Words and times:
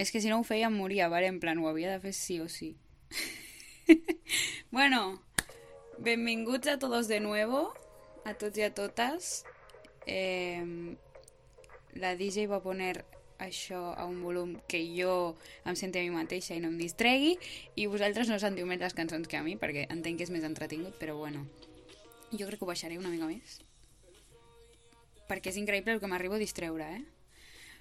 És 0.00 0.08
que 0.08 0.22
si 0.24 0.30
no 0.32 0.38
ho 0.40 0.46
feia 0.48 0.70
em 0.70 0.76
moria, 0.80 1.10
vale? 1.12 1.28
En 1.28 1.42
plan, 1.42 1.58
ho 1.60 1.68
havia 1.68 1.92
de 1.92 2.00
fer 2.00 2.14
sí 2.16 2.38
o 2.40 2.48
sí. 2.48 2.72
bueno, 4.72 5.20
benvinguts 5.98 6.72
a 6.72 6.78
todos 6.78 7.08
de 7.08 7.20
nuevo, 7.20 7.74
a 8.24 8.32
tots 8.32 8.56
i 8.56 8.64
a 8.64 8.72
totes. 8.72 9.44
Eh, 10.08 10.96
la 12.00 12.14
DJ 12.16 12.46
va 12.48 12.62
poner 12.64 13.04
això 13.40 13.92
a 13.92 14.06
un 14.08 14.22
volum 14.24 14.56
que 14.68 14.80
jo 14.96 15.36
em 15.68 15.76
senti 15.76 16.00
a 16.00 16.04
mi 16.04 16.16
mateixa 16.16 16.56
i 16.56 16.64
no 16.64 16.72
em 16.72 16.80
distregui 16.80 17.36
i 17.76 17.86
vosaltres 17.88 18.32
no 18.32 18.40
sentiu 18.40 18.68
més 18.68 18.80
les 18.80 18.96
cançons 18.96 19.28
que 19.28 19.36
a 19.36 19.44
mi 19.44 19.56
perquè 19.60 19.86
entenc 19.88 20.20
que 20.20 20.28
és 20.28 20.32
més 20.32 20.44
entretingut, 20.44 20.96
però 21.00 21.16
bueno 21.16 21.46
jo 22.32 22.46
crec 22.46 22.60
que 22.60 22.66
ho 22.66 22.68
baixaré 22.68 22.98
una 23.00 23.12
mica 23.12 23.28
més 23.30 23.62
perquè 25.30 25.54
és 25.54 25.60
increïble 25.62 25.96
el 25.96 26.02
que 26.02 26.10
m'arribo 26.10 26.36
a 26.36 26.42
distreure, 26.42 26.84
eh? 26.98 27.19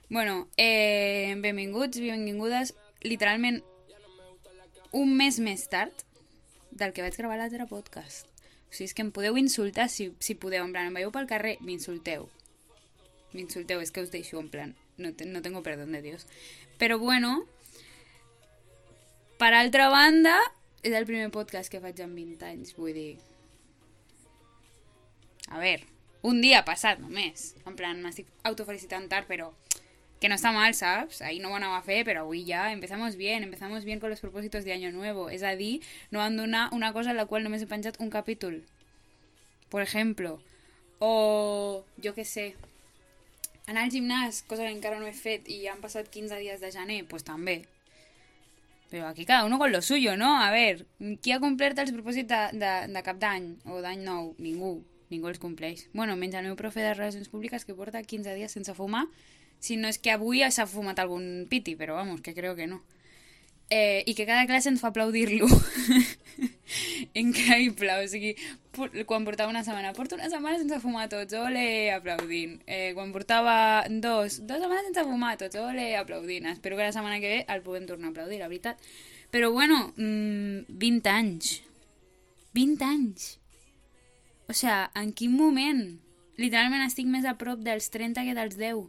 Bueno, 0.09 0.47
eh, 0.57 1.35
benvinguts, 1.37 1.99
benvingudes, 1.99 2.73
literalment 3.01 3.61
un 4.91 5.11
mes 5.13 5.37
més 5.37 5.67
tard 5.69 5.93
del 6.71 6.95
que 6.95 7.03
vaig 7.05 7.13
gravar 7.13 7.37
l'altre 7.37 7.67
podcast. 7.69 8.25
O 8.69 8.73
sigui, 8.73 8.87
és 8.87 8.95
que 8.97 9.05
em 9.05 9.11
podeu 9.13 9.37
insultar 9.37 9.85
si, 9.93 10.07
si 10.17 10.33
podeu, 10.33 10.65
en 10.65 10.73
plan, 10.73 10.89
em 10.89 10.97
veieu 10.97 11.13
pel 11.13 11.29
carrer, 11.29 11.59
m'insulteu. 11.61 12.25
M'insulteu, 13.35 13.83
és 13.85 13.93
que 13.93 14.01
us 14.01 14.09
deixo, 14.09 14.41
en 14.41 14.49
plan, 14.49 14.73
no, 14.97 15.13
te, 15.13 15.29
no 15.29 15.43
tengo 15.45 15.61
perdón 15.61 15.93
de 15.93 16.01
Dios. 16.01 16.25
Però 16.81 16.97
bueno, 16.97 17.45
per 19.37 19.53
altra 19.53 19.91
banda, 19.93 20.33
és 20.81 20.97
el 20.97 21.05
primer 21.05 21.29
podcast 21.29 21.69
que 21.69 21.85
faig 21.85 22.01
en 22.01 22.17
20 22.17 22.49
anys, 22.49 22.73
vull 22.81 22.97
dir... 22.97 23.11
A 25.53 25.61
veure, 25.61 25.85
un 26.25 26.41
dia 26.41 26.65
passat 26.65 26.97
només. 26.97 27.51
En 27.69 27.77
plan, 27.77 28.01
m'estic 28.01 28.25
autofelicitant 28.49 29.05
tard, 29.09 29.29
però 29.29 29.53
que 30.19 30.29
no 30.29 30.35
està 30.35 30.51
mal, 30.51 30.75
saps? 30.75 31.21
Ahí 31.23 31.39
no 31.39 31.53
anava 31.55 31.79
a 31.79 31.85
fer, 31.85 32.03
però 32.07 32.25
avui 32.25 32.43
ja 32.47 32.71
empezamos 32.73 33.15
bien, 33.15 33.43
empezamos 33.43 33.85
bien 33.85 33.99
con 33.99 34.09
los 34.09 34.19
propósitos 34.19 34.65
de 34.65 34.73
año 34.73 34.91
nuevo. 34.91 35.29
És 35.29 35.43
a 35.43 35.55
dir, 35.55 35.81
no 36.11 36.19
van 36.19 36.37
donar 36.37 36.69
una 36.73 36.91
cosa 36.93 37.11
en 37.11 37.17
la 37.17 37.25
qual 37.25 37.43
només 37.43 37.63
he 37.63 37.67
penjat 37.67 37.99
un 37.99 38.09
capítol. 38.09 38.63
Por 39.69 39.81
ejemplo. 39.81 40.41
O, 40.99 41.85
jo 42.03 42.13
que 42.13 42.25
sé, 42.25 42.55
anar 43.65 43.85
al 43.85 43.91
gimnàs, 43.93 44.43
cosa 44.43 44.65
que 44.65 44.73
encara 44.73 44.99
no 44.99 45.07
he 45.07 45.15
fet 45.15 45.47
i 45.47 45.61
han 45.71 45.79
passat 45.79 46.09
15 46.11 46.41
dies 46.43 46.59
de 46.59 46.73
gener, 46.75 47.05
pues 47.07 47.23
també. 47.23 47.61
Però 48.89 49.07
aquí 49.07 49.23
cada 49.23 49.45
uno 49.45 49.59
con 49.59 49.71
lo 49.71 49.81
suyo, 49.81 50.17
¿no? 50.17 50.41
A 50.41 50.51
ver, 50.51 50.87
qui 51.21 51.31
ha 51.31 51.39
complert 51.39 51.79
els 51.79 51.93
propòsits 51.95 52.27
de, 52.27 52.59
de, 52.59 52.71
de 52.91 53.03
cap 53.05 53.19
d'any 53.21 53.53
o 53.69 53.79
d'any 53.85 54.03
nou? 54.03 54.33
Ningú 54.41 54.79
ningú 55.09 55.29
els 55.29 55.39
compleix. 55.41 55.87
Bueno, 55.93 56.15
menys 56.15 56.37
el 56.37 56.45
meu 56.45 56.55
profe 56.57 56.83
de 56.85 56.93
Relacions 56.93 57.29
Públiques 57.29 57.65
que 57.65 57.73
porta 57.73 58.01
15 58.03 58.35
dies 58.37 58.53
sense 58.53 58.75
fumar, 58.77 59.07
si 59.59 59.77
no 59.77 59.89
és 59.91 59.99
que 59.99 60.11
avui 60.15 60.43
s'ha 60.49 60.67
fumat 60.67 60.99
algun 60.99 61.45
piti, 61.49 61.75
però 61.75 61.95
vamos, 61.95 62.21
que 62.21 62.33
creo 62.33 62.55
que 62.55 62.67
no. 62.67 62.81
Eh, 63.69 64.03
I 64.07 64.15
que 64.15 64.25
cada 64.25 64.47
classe 64.47 64.69
ens 64.71 64.81
fa 64.81 64.89
aplaudir-lo. 64.89 65.45
Increïble, 67.21 67.91
o 68.01 68.07
sigui, 68.09 68.33
quan 69.05 69.25
portava 69.27 69.51
una 69.51 69.63
setmana, 69.65 69.93
porto 69.93 70.17
una 70.17 70.29
setmana 70.29 70.57
sense 70.57 70.79
fumar 70.81 71.05
tots, 71.11 71.35
ole, 71.37 71.91
aplaudint. 71.93 72.57
Eh, 72.65 72.91
quan 72.97 73.13
portava 73.13 73.85
dos, 73.89 74.39
dues 74.41 74.63
setmanes 74.63 74.89
sense 74.89 75.05
fumar 75.05 75.35
tots, 75.37 75.59
ole, 75.61 75.91
aplaudint. 75.99 76.49
Espero 76.49 76.77
que 76.77 76.87
la 76.87 76.95
setmana 76.95 77.21
que 77.21 77.29
ve 77.29 77.39
el 77.47 77.61
puguem 77.61 77.85
tornar 77.85 78.09
a 78.09 78.15
aplaudir, 78.15 78.41
la 78.41 78.49
veritat. 78.49 78.81
Però 79.29 79.51
bueno, 79.53 79.93
mmm, 79.97 80.65
20 80.69 81.09
anys. 81.13 81.59
20 82.57 82.85
anys. 82.85 83.35
O 84.49 84.53
sigui, 84.57 84.79
en 84.97 85.13
quin 85.13 85.35
moment? 85.37 85.83
Literalment 86.41 86.87
estic 86.87 87.05
més 87.05 87.27
a 87.27 87.37
prop 87.37 87.61
dels 87.61 87.91
30 87.93 88.25
que 88.25 88.33
dels 88.33 88.57
10. 88.57 88.87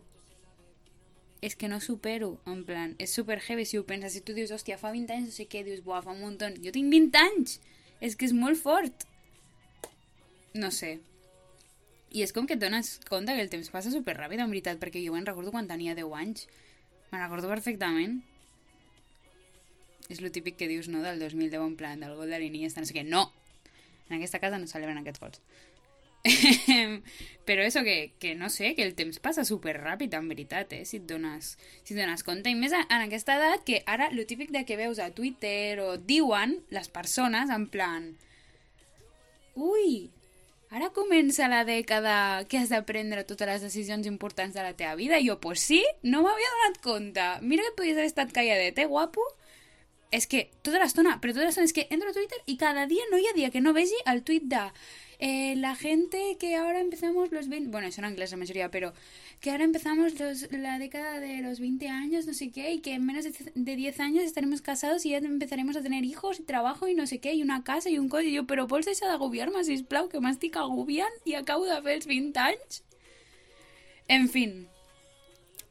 És 1.41 1.57
que 1.57 1.69
no 1.73 1.81
supero, 1.81 2.35
en 2.45 2.65
plan, 2.69 2.95
és 3.01 3.13
super 3.17 3.39
heavy 3.41 3.65
si 3.65 3.79
ho 3.81 3.85
penses, 3.89 4.13
si 4.13 4.21
tu 4.21 4.35
dius, 4.37 4.51
hòstia, 4.53 4.77
fa 4.81 4.91
20 4.93 5.15
anys, 5.15 5.31
no 5.31 5.37
sé 5.37 5.47
què, 5.49 5.63
dius, 5.65 5.81
buah, 5.85 6.03
fa 6.05 6.13
un 6.13 6.21
munt. 6.21 6.41
Jo 6.61 6.73
tinc 6.75 6.93
20 6.93 7.17
anys! 7.21 7.61
És 8.01 8.17
que 8.17 8.27
és 8.29 8.35
molt 8.37 8.61
fort. 8.61 9.07
No 10.57 10.71
sé. 10.73 10.99
I 12.11 12.25
és 12.25 12.33
com 12.37 12.49
que 12.49 12.57
et 12.59 12.61
dones 12.61 12.99
compte 13.09 13.33
que 13.37 13.45
el 13.45 13.53
temps 13.53 13.71
passa 13.73 13.93
super 13.93 14.17
ràpid, 14.19 14.43
en 14.43 14.53
veritat, 14.53 14.81
perquè 14.83 15.01
jo 15.05 15.15
me'n 15.15 15.29
recordo 15.29 15.53
quan 15.55 15.69
tenia 15.71 15.97
10 15.97 16.13
anys. 16.19 16.47
Me'n 17.11 17.23
recordo 17.23 17.49
perfectament. 17.49 18.21
És 20.11 20.21
lo 20.21 20.33
típic 20.35 20.59
que 20.59 20.69
dius, 20.69 20.89
no?, 20.91 21.05
del 21.07 21.23
2010, 21.23 21.61
en 21.63 21.77
plan, 21.79 22.01
del 22.03 22.17
gol 22.19 22.33
de 22.33 22.41
l'Iniesta, 22.43 22.83
no 22.83 22.89
sé 22.89 22.97
què. 22.97 23.05
No! 23.07 23.29
En 24.09 24.19
aquesta 24.19 24.41
casa 24.43 24.59
no 24.59 24.67
celebren 24.67 24.99
aquests 24.99 25.23
gols. 25.23 25.41
però 27.51 27.65
això 27.65 27.83
que, 27.83 28.13
que 28.21 28.35
no 28.35 28.51
sé, 28.53 28.75
que 28.77 28.85
el 28.85 28.95
temps 28.95 29.19
passa 29.23 29.45
super 29.49 29.75
ràpid 29.79 30.13
en 30.15 30.29
veritat, 30.31 30.73
eh? 30.77 30.85
si 30.85 31.01
et 31.01 31.07
dones, 31.09 31.57
si 31.83 31.97
et 31.97 31.99
dones 31.99 32.23
compte 32.27 32.53
i 32.53 32.59
més 32.59 32.75
en 32.77 33.01
aquesta 33.01 33.39
edat 33.41 33.65
que 33.67 33.81
ara 33.91 34.11
lo 34.15 34.27
típic 34.29 34.53
de 34.55 34.65
que 34.69 34.79
veus 34.79 35.01
a 35.01 35.11
Twitter 35.17 35.81
o 35.83 35.97
diuen 35.97 36.59
les 36.71 36.93
persones 36.93 37.51
en 37.51 37.67
plan 37.73 38.13
ui, 39.57 40.11
ara 40.71 40.93
comença 40.95 41.51
la 41.51 41.65
dècada 41.67 42.45
que 42.47 42.61
has 42.61 42.71
de 42.71 42.83
prendre 42.87 43.27
totes 43.27 43.49
les 43.49 43.67
decisions 43.67 44.07
importants 44.07 44.55
de 44.55 44.63
la 44.63 44.77
teva 44.77 44.95
vida 44.95 45.19
i 45.19 45.27
jo, 45.27 45.41
pues 45.41 45.65
sí, 45.65 45.83
no 46.03 46.23
m'havia 46.23 46.55
donat 46.55 46.81
compte 46.85 47.29
mira 47.43 47.67
que 47.67 47.77
podries 47.81 47.99
haver 47.99 48.13
estat 48.13 48.37
calladet, 48.37 48.79
eh, 48.79 48.87
guapo 48.87 49.25
és 50.11 50.27
que 50.27 50.49
tota 50.67 50.81
l'estona, 50.83 51.19
però 51.23 51.35
tota 51.35 51.47
l'estona 51.47 51.67
és 51.67 51.75
que 51.75 51.87
entro 51.91 52.11
a 52.11 52.15
Twitter 52.15 52.39
i 52.47 52.57
cada 52.59 52.87
dia 52.91 53.03
no 53.11 53.19
hi 53.19 53.29
ha 53.31 53.37
dia 53.37 53.51
que 53.51 53.63
no 53.63 53.75
vegi 53.75 53.99
el 54.11 54.25
tuit 54.27 54.47
de 54.51 54.69
eh, 55.21 55.55
la 55.57 55.77
gente 55.77 56.37
que 56.41 56.57
ahora 56.57 56.81
empezamos 56.81 57.31
los 57.31 57.49
20, 57.49 57.71
bueno, 57.71 57.87
eso 57.87 58.01
en 58.01 58.11
inglés 58.11 58.31
la 58.31 58.39
mayoría, 58.39 58.71
pero 58.71 58.95
que 59.41 59.51
ahora 59.51 59.65
empezamos 59.65 60.19
los, 60.19 60.51
la 60.51 60.79
década 60.79 61.21
de 61.21 61.43
los 61.43 61.61
20 61.61 61.89
años, 61.89 62.27
no 62.27 62.33
sé 62.33 62.51
qué, 62.51 62.73
y 62.73 62.81
que 62.81 62.95
en 62.95 63.05
menos 63.05 63.25
de, 63.25 63.33
de 63.55 63.77
10 63.77 64.01
años 64.01 64.25
estaremos 64.25 64.63
casados 64.63 65.05
y 65.05 65.11
ya 65.11 65.19
empezaremos 65.19 65.77
a 65.77 65.83
tener 65.83 66.05
hijos 66.05 66.41
y 66.41 66.45
trabajo 66.45 66.89
y 66.89 66.95
no 66.95 67.07
sé 67.07 67.21
què, 67.21 67.35
i 67.35 67.43
una 67.43 67.63
casa 67.65 67.91
i 67.91 67.99
un 67.99 68.09
cos, 68.09 68.25
i 68.25 68.33
jo, 68.33 68.47
però 68.49 68.65
vols 68.67 68.89
deixar 68.89 69.11
d'agobiar-me, 69.13 69.61
sisplau, 69.65 70.09
que 70.09 70.23
m'estic 70.25 70.57
agobiant 70.57 71.13
i 71.29 71.37
acabo 71.37 71.69
de 71.69 71.77
els 71.77 72.09
20 72.09 72.41
anys? 72.41 72.81
En 74.09 74.29
fin, 74.33 74.55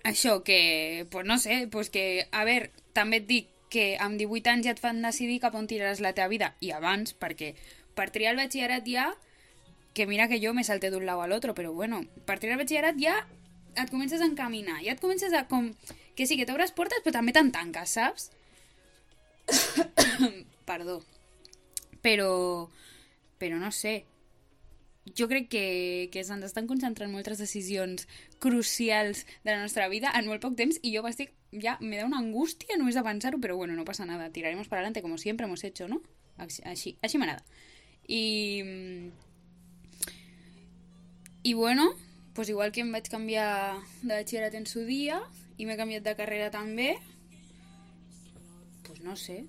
això 0.04 0.44
que, 0.46 1.08
pues 1.10 1.26
no 1.26 1.40
sé, 1.42 1.66
pues 1.72 1.90
que, 1.90 2.28
a 2.32 2.46
veure, 2.46 2.70
també 2.94 3.24
et 3.24 3.26
dic 3.26 3.50
que 3.74 3.96
amb 3.98 4.22
18 4.22 4.54
anys 4.54 4.70
ja 4.70 4.76
et 4.78 4.80
fan 4.80 5.02
decidir 5.02 5.42
la 5.42 6.14
teva 6.14 6.28
vida, 6.28 6.54
i 6.62 6.70
abans, 6.70 7.18
perquè 7.18 7.56
per 7.96 8.12
triar 8.14 8.38
el 8.38 8.38
batxillerat 8.38 8.86
ja 8.86 9.10
que 10.00 10.08
mira 10.08 10.30
que 10.30 10.40
jo 10.40 10.54
me 10.56 10.64
salte 10.64 10.88
d'un 10.94 11.04
lau 11.04 11.20
a 11.20 11.28
l'altre, 11.28 11.52
però 11.52 11.74
bueno, 11.76 11.98
a 12.00 12.24
partir 12.24 12.48
del 12.48 12.56
batxillerat 12.62 12.96
ja 12.96 13.18
et 13.76 13.90
comences 13.92 14.22
a 14.24 14.30
encaminar, 14.30 14.78
ja 14.80 14.94
et 14.96 15.02
comences 15.04 15.36
a 15.36 15.42
com... 15.52 15.74
Que 16.16 16.24
sí, 16.24 16.38
que 16.40 16.46
t'obres 16.48 16.72
portes, 16.72 17.02
però 17.04 17.18
també 17.18 17.34
te'n 17.36 17.52
tanques, 17.52 17.98
saps? 18.00 18.30
Perdó. 20.70 21.02
Però... 22.00 22.32
Però 23.44 23.60
no 23.60 23.74
sé. 23.76 24.06
Jo 25.20 25.28
crec 25.28 25.52
que, 25.52 25.68
que 26.16 26.24
s'han 26.24 26.40
d'estar 26.40 26.64
concentrant 26.72 27.12
moltes 27.12 27.44
decisions 27.44 28.08
crucials 28.40 29.26
de 29.44 29.52
la 29.52 29.60
nostra 29.60 29.92
vida 29.92 30.16
en 30.16 30.32
molt 30.32 30.48
poc 30.48 30.56
temps 30.56 30.80
i 30.80 30.96
jo 30.96 31.04
estic... 31.12 31.36
Ja 31.60 31.76
me 31.82 31.98
da 31.98 32.08
una 32.08 32.24
angústia 32.24 32.80
només 32.80 32.96
de 32.96 33.04
pensar-ho, 33.04 33.44
però 33.44 33.60
bueno, 33.60 33.76
no 33.76 33.84
passa 33.84 34.08
nada. 34.08 34.32
Tiraremos 34.32 34.72
para 34.72 34.80
adelante 34.80 35.02
como 35.02 35.18
siempre 35.18 35.44
hemos 35.44 35.66
hecho, 35.68 35.92
¿no? 35.92 36.00
Així, 36.40 36.96
així 37.04 37.20
m'agrada. 37.20 37.44
I 38.08 38.22
i 41.44 41.54
bueno, 41.54 41.94
pues 42.34 42.50
igual 42.50 42.72
que 42.72 42.82
em 42.82 42.92
vaig 42.92 43.08
canviar 43.12 43.80
de 44.02 44.14
batxillerat 44.14 44.56
en 44.56 44.68
su 44.68 44.84
dia 44.88 45.22
i 45.58 45.66
m'he 45.68 45.78
canviat 45.80 46.04
de 46.06 46.16
carrera 46.16 46.52
també, 46.52 46.94
pues 48.88 49.02
no 49.04 49.16
sé, 49.16 49.46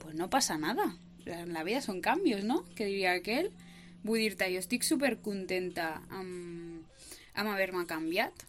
pues 0.00 0.14
no 0.14 0.30
passa 0.30 0.58
nada. 0.58 0.92
En 1.26 1.54
la 1.56 1.64
vida 1.64 1.80
són 1.80 2.02
canvis, 2.04 2.44
no? 2.44 2.62
Que 2.76 2.86
diria 2.90 3.14
aquell. 3.16 3.50
Vull 4.04 4.20
dir-te, 4.20 4.50
jo 4.52 4.60
estic 4.60 4.84
super 4.84 5.14
contenta 5.24 5.94
amb, 6.12 6.84
amb 7.34 7.52
haver-me 7.54 7.86
canviat. 7.88 8.44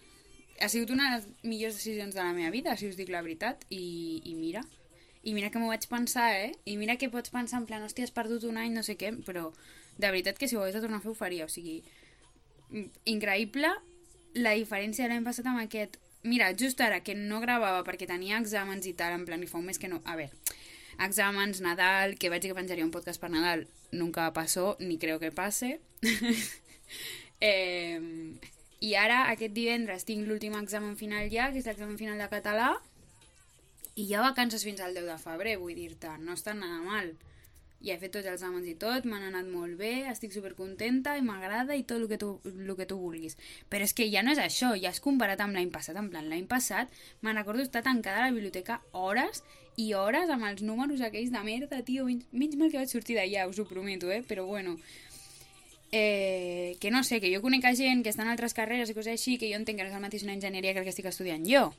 Ha 0.59 0.69
sigut 0.71 0.91
una 0.91 1.07
de 1.07 1.17
les 1.17 1.29
millors 1.43 1.77
decisions 1.77 2.15
de 2.15 2.23
la 2.23 2.33
meva 2.35 2.51
vida, 2.51 2.75
si 2.75 2.89
us 2.89 2.97
dic 2.99 3.09
la 3.11 3.23
veritat, 3.23 3.63
i, 3.69 4.21
i 4.23 4.35
mira, 4.35 4.63
i 5.23 5.33
mira 5.33 5.49
que 5.51 5.59
m'ho 5.59 5.71
vaig 5.71 5.87
pensar, 5.91 6.29
eh? 6.37 6.51
I 6.65 6.75
mira 6.77 6.97
que 7.01 7.09
pots 7.11 7.31
pensar 7.33 7.61
en 7.61 7.67
plan, 7.69 7.83
hòstia, 7.83 8.05
has 8.07 8.13
perdut 8.15 8.45
un 8.47 8.59
any, 8.61 8.75
no 8.75 8.83
sé 8.85 8.95
què, 8.99 9.11
però 9.25 9.49
de 9.97 10.09
veritat 10.09 10.37
que 10.37 10.47
si 10.47 10.55
ho 10.55 10.61
hagués 10.61 10.75
de 10.77 10.83
tornar 10.83 10.99
a 10.99 11.05
fer 11.05 11.11
ho 11.13 11.17
faria, 11.17 11.47
o 11.47 11.51
sigui, 11.51 11.79
increïble 13.05 13.69
la 14.35 14.53
diferència 14.57 15.05
de 15.05 15.13
l'any 15.13 15.25
passat 15.25 15.47
amb 15.49 15.63
aquest... 15.63 15.99
Mira, 16.25 16.49
just 16.57 16.79
ara, 16.81 17.01
que 17.05 17.13
no 17.13 17.39
gravava 17.43 17.83
perquè 17.85 18.07
tenia 18.09 18.39
exàmens 18.41 18.87
i 18.89 18.95
tal, 18.97 19.13
en 19.13 19.25
plan, 19.27 19.43
i 19.43 19.49
fa 19.49 19.59
un 19.59 19.67
mes 19.69 19.79
que 19.79 19.89
no... 19.91 20.01
A 20.09 20.15
veure, 20.17 20.33
exàmens, 21.05 21.61
Nadal, 21.61 22.15
que 22.17 22.31
vaig 22.33 22.41
dir 22.41 22.51
que 22.51 22.57
penjaria 22.57 22.85
un 22.87 22.93
podcast 22.93 23.21
per 23.21 23.29
Nadal, 23.29 23.67
nunca 23.91 24.31
passó, 24.33 24.75
ni 24.79 24.97
creo 24.97 25.19
que 25.21 25.31
passe. 25.31 25.79
eh, 27.41 28.01
I 28.81 28.95
ara, 28.99 29.27
aquest 29.31 29.53
divendres, 29.53 30.07
tinc 30.09 30.25
l'últim 30.27 30.57
examen 30.57 30.97
final 30.97 31.29
ja, 31.31 31.51
que 31.53 31.61
és 31.61 31.69
l'examen 31.69 31.99
final 32.01 32.19
de 32.19 32.29
català, 32.33 32.73
i 33.95 34.09
ja 34.09 34.25
vacances 34.25 34.65
fins 34.67 34.81
al 34.83 34.97
10 34.97 35.07
de 35.07 35.21
febrer, 35.21 35.55
vull 35.61 35.77
dir-te, 35.77 36.17
no 36.25 36.35
està 36.35 36.57
nada 36.57 36.81
mal. 36.83 37.13
Ja 37.85 37.93
he 37.93 38.01
fet 38.01 38.15
tots 38.15 38.25
els 38.25 38.41
exàmens 38.41 38.67
i 38.67 38.73
tot, 38.81 39.05
m'han 39.05 39.27
anat 39.29 39.49
molt 39.49 39.77
bé, 39.79 40.07
estic 40.09 40.33
supercontenta 40.33 41.15
i 41.19 41.23
m'agrada 41.25 41.77
i 41.77 41.85
tot 41.87 42.01
el 42.01 42.07
que, 42.09 42.17
tu, 42.21 42.31
el 42.49 42.73
que 42.77 42.87
tu 42.89 42.97
vulguis. 42.99 43.37
Però 43.69 43.85
és 43.85 43.93
que 43.93 44.09
ja 44.11 44.23
no 44.25 44.33
és 44.33 44.41
això, 44.41 44.73
ja 44.81 44.89
és 44.89 45.01
comparat 45.03 45.43
amb 45.45 45.57
l'any 45.57 45.69
passat. 45.73 45.99
En 46.01 46.09
plan, 46.09 46.25
l'any 46.31 46.47
passat 46.49 46.91
me'n 47.21 47.37
recordo 47.37 47.63
estar 47.63 47.83
tancada 47.85 48.23
a 48.23 48.27
la 48.27 48.33
biblioteca 48.33 48.81
hores 48.91 49.43
i 49.77 49.91
hores 49.93 50.31
amb 50.31 50.47
els 50.49 50.63
números 50.65 51.03
aquells 51.05 51.33
de 51.33 51.41
merda, 51.45 51.83
tio. 51.85 52.07
Menys, 52.09 52.29
menys 52.33 52.59
mal 52.59 52.71
que 52.71 52.81
vaig 52.81 52.91
sortir 52.91 53.19
d'allà, 53.19 53.47
us 53.51 53.59
ho 53.59 53.67
prometo, 53.69 54.09
eh? 54.11 54.23
Però 54.25 54.47
bueno, 54.49 54.77
eh, 55.91 56.77
que 56.79 56.91
no 56.91 57.03
sé, 57.03 57.21
que 57.21 57.33
jo 57.33 57.43
conec 57.43 57.67
a 57.69 57.75
gent 57.77 58.01
que 58.03 58.13
està 58.13 58.25
en 58.25 58.33
altres 58.33 58.57
carreres 58.57 58.89
i 58.89 58.97
coses 58.97 59.13
així, 59.13 59.37
que 59.37 59.51
jo 59.51 59.59
entenc 59.59 59.77
que 59.77 59.85
no 59.85 59.91
és 59.91 59.99
el 59.99 60.07
mateix 60.07 60.25
una 60.25 60.33
enginyeria 60.33 60.73
que 60.73 60.81
el 60.81 60.87
que 60.87 60.95
estic 60.95 61.11
estudiant 61.11 61.45
jo 61.45 61.69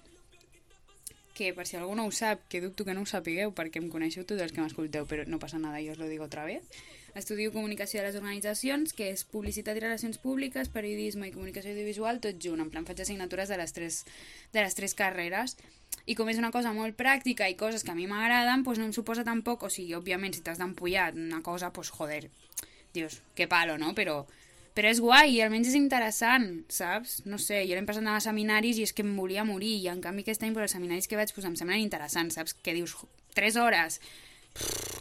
que 1.37 1.53
per 1.53 1.67
si 1.69 1.77
algú 1.77 1.93
no 1.95 2.07
ho 2.09 2.13
sap, 2.17 2.47
que 2.49 2.63
dubto 2.65 2.87
que 2.89 2.95
no 2.97 3.05
ho 3.05 3.09
sapigueu 3.09 3.53
perquè 3.53 3.83
em 3.83 3.91
coneixeu 3.93 4.25
tots 4.25 4.41
els 4.41 4.55
que 4.57 4.63
m'escolteu, 4.65 5.05
però 5.05 5.27
no 5.29 5.39
passa 5.39 5.61
nada, 5.61 5.83
jo 5.85 5.93
us 5.93 6.01
lo 6.01 6.09
digo 6.09 6.25
otra 6.25 6.47
vez. 6.49 6.65
Estudio 7.17 7.53
Comunicació 7.53 8.01
de 8.01 8.07
les 8.09 8.17
Organitzacions, 8.17 8.93
que 8.97 9.11
és 9.13 9.25
Publicitat 9.29 9.77
i 9.77 9.83
Relacions 9.85 10.17
Públiques, 10.21 10.69
Periodisme 10.73 11.29
i 11.29 11.33
Comunicació 11.33 11.73
Audiovisual, 11.73 12.21
tot 12.25 12.41
junt, 12.41 12.61
en 12.65 12.73
plan 12.73 12.89
faig 12.89 13.01
assignatures 13.05 13.53
de 13.53 13.61
les 13.61 13.77
tres, 13.77 14.01
de 14.53 14.65
les 14.65 14.77
tres 14.77 14.97
carreres. 14.97 15.57
I 16.09 16.17
com 16.17 16.29
és 16.33 16.41
una 16.41 16.53
cosa 16.53 16.73
molt 16.77 16.97
pràctica 16.97 17.49
i 17.49 17.57
coses 17.57 17.85
que 17.85 17.93
a 17.93 17.97
mi 17.97 18.09
m'agraden, 18.09 18.65
doncs 18.65 18.81
no 18.81 18.89
em 18.89 18.97
suposa 18.97 19.25
tampoc, 19.25 19.65
o 19.65 19.73
sigui, 19.73 19.95
òbviament, 19.97 20.37
si 20.37 20.45
t'has 20.45 20.61
d'empullar 20.61 21.13
una 21.17 21.41
cosa, 21.45 21.73
doncs 21.73 21.93
joder, 21.93 22.27
dius, 22.93 23.21
que 23.37 23.49
palo, 23.49 23.77
no? 23.81 23.95
Però 23.97 24.23
però 24.77 24.91
és 24.93 25.01
guai, 25.01 25.41
almenys 25.41 25.71
és 25.71 25.79
interessant, 25.79 26.51
saps? 26.69 27.23
No 27.25 27.41
sé, 27.41 27.63
jo 27.65 27.79
l'hem 27.79 27.89
passat 27.89 28.05
a 28.13 28.19
seminaris 28.21 28.77
i 28.77 28.85
és 28.85 28.93
que 28.93 29.05
em 29.07 29.15
volia 29.17 29.47
morir, 29.49 29.73
i 29.81 29.89
en 29.89 30.03
canvi 30.05 30.27
aquest 30.27 30.45
any 30.45 30.53
per 30.53 30.67
els 30.67 30.77
seminaris 30.77 31.09
que 31.09 31.17
vaig 31.17 31.33
pues, 31.33 31.49
em 31.49 31.57
semblen 31.57 31.81
interessants, 31.81 32.37
saps? 32.37 32.57
Que 32.61 32.77
dius, 32.77 32.93
3 33.39 33.57
hores, 33.63 34.01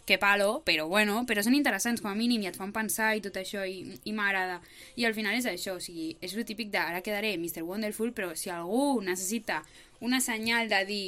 que 0.06 0.18
palo, 0.22 0.62
però 0.66 0.88
bueno, 0.88 1.24
però 1.27 1.44
són 1.44 1.56
interessants 1.57 2.04
com 2.04 2.12
a 2.12 2.16
mínim 2.16 2.44
i 2.44 2.50
et 2.51 2.57
fan 2.60 2.72
pensar 2.75 3.16
i 3.18 3.24
tot 3.25 3.36
això 3.42 3.66
i, 3.68 3.81
i 4.06 4.16
m'agrada. 4.16 4.60
I 4.95 5.07
al 5.07 5.16
final 5.18 5.36
és 5.36 5.48
això, 5.50 5.75
o 5.80 5.83
sigui, 5.83 6.13
és 6.22 6.36
el 6.36 6.48
típic 6.48 6.72
de 6.72 6.80
ara 6.80 7.04
quedaré 7.04 7.33
Mr. 7.36 7.63
Wonderful, 7.68 8.13
però 8.16 8.36
si 8.38 8.51
algú 8.54 9.01
necessita 9.01 9.63
una 10.00 10.22
senyal 10.22 10.69
de 10.69 10.83
dir 10.88 11.06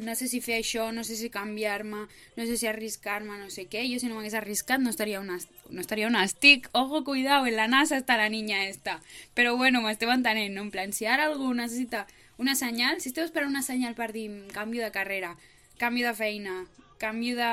no 0.00 0.14
sé 0.16 0.28
si 0.28 0.40
fer 0.40 0.56
això, 0.58 0.88
no 0.96 1.04
sé 1.04 1.14
si 1.16 1.28
canviar-me, 1.30 2.06
no 2.36 2.46
sé 2.48 2.56
si 2.56 2.66
arriscar-me, 2.66 3.36
no 3.38 3.50
sé 3.52 3.66
què. 3.68 3.84
Jo 3.90 4.00
si 4.00 4.08
no 4.08 4.16
m'hagués 4.16 4.36
arriscat 4.38 4.80
no 4.80 4.90
estaria, 4.90 5.20
una, 5.20 5.36
no 5.68 5.80
estaria 5.80 6.08
on 6.08 6.16
estic. 6.16 6.70
Ojo, 6.72 7.04
cuidado, 7.04 7.46
en 7.46 7.56
la 7.56 7.68
NASA 7.68 8.00
està 8.00 8.16
la 8.16 8.30
niña 8.32 8.64
esta. 8.66 8.98
Però 9.36 9.56
bueno, 9.60 9.84
m'esteu 9.84 10.10
entenent, 10.10 10.56
no? 10.56 10.64
En 10.64 10.72
plan, 10.72 10.96
si 10.96 11.06
ara 11.06 11.28
algú 11.28 11.52
necessita 11.54 12.06
una 12.40 12.56
senyal, 12.56 13.00
si 13.04 13.12
esteu 13.12 13.28
esperant 13.28 13.52
una 13.52 13.62
senyal 13.62 13.94
per 13.94 14.10
dir 14.16 14.30
canvi 14.56 14.80
de 14.80 14.90
carrera, 14.90 15.34
canvi 15.78 16.02
de 16.06 16.14
feina, 16.16 16.56
canvi 16.98 17.36
de 17.36 17.52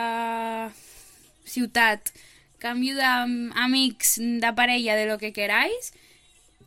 ciutat, 1.43 2.13
canvi 2.63 2.93
d'amics, 2.95 4.17
de 4.39 4.53
parella, 4.55 4.95
de 4.95 5.05
lo 5.05 5.17
que 5.19 5.33
queráis, 5.33 5.91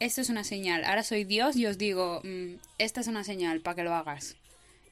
esto 0.01 0.21
es 0.21 0.29
una 0.29 0.45
señal. 0.45 0.85
Ahora 0.85 1.03
soy 1.03 1.25
Dios 1.25 1.57
y 1.57 1.67
os 1.67 1.79
digo, 1.79 2.21
mmm, 2.25 2.55
esta 2.79 3.01
es 3.01 3.07
una 3.07 3.25
señal 3.25 3.61
para 3.61 3.77
que 3.77 3.85
lo 3.85 3.95
hagas. 3.95 4.37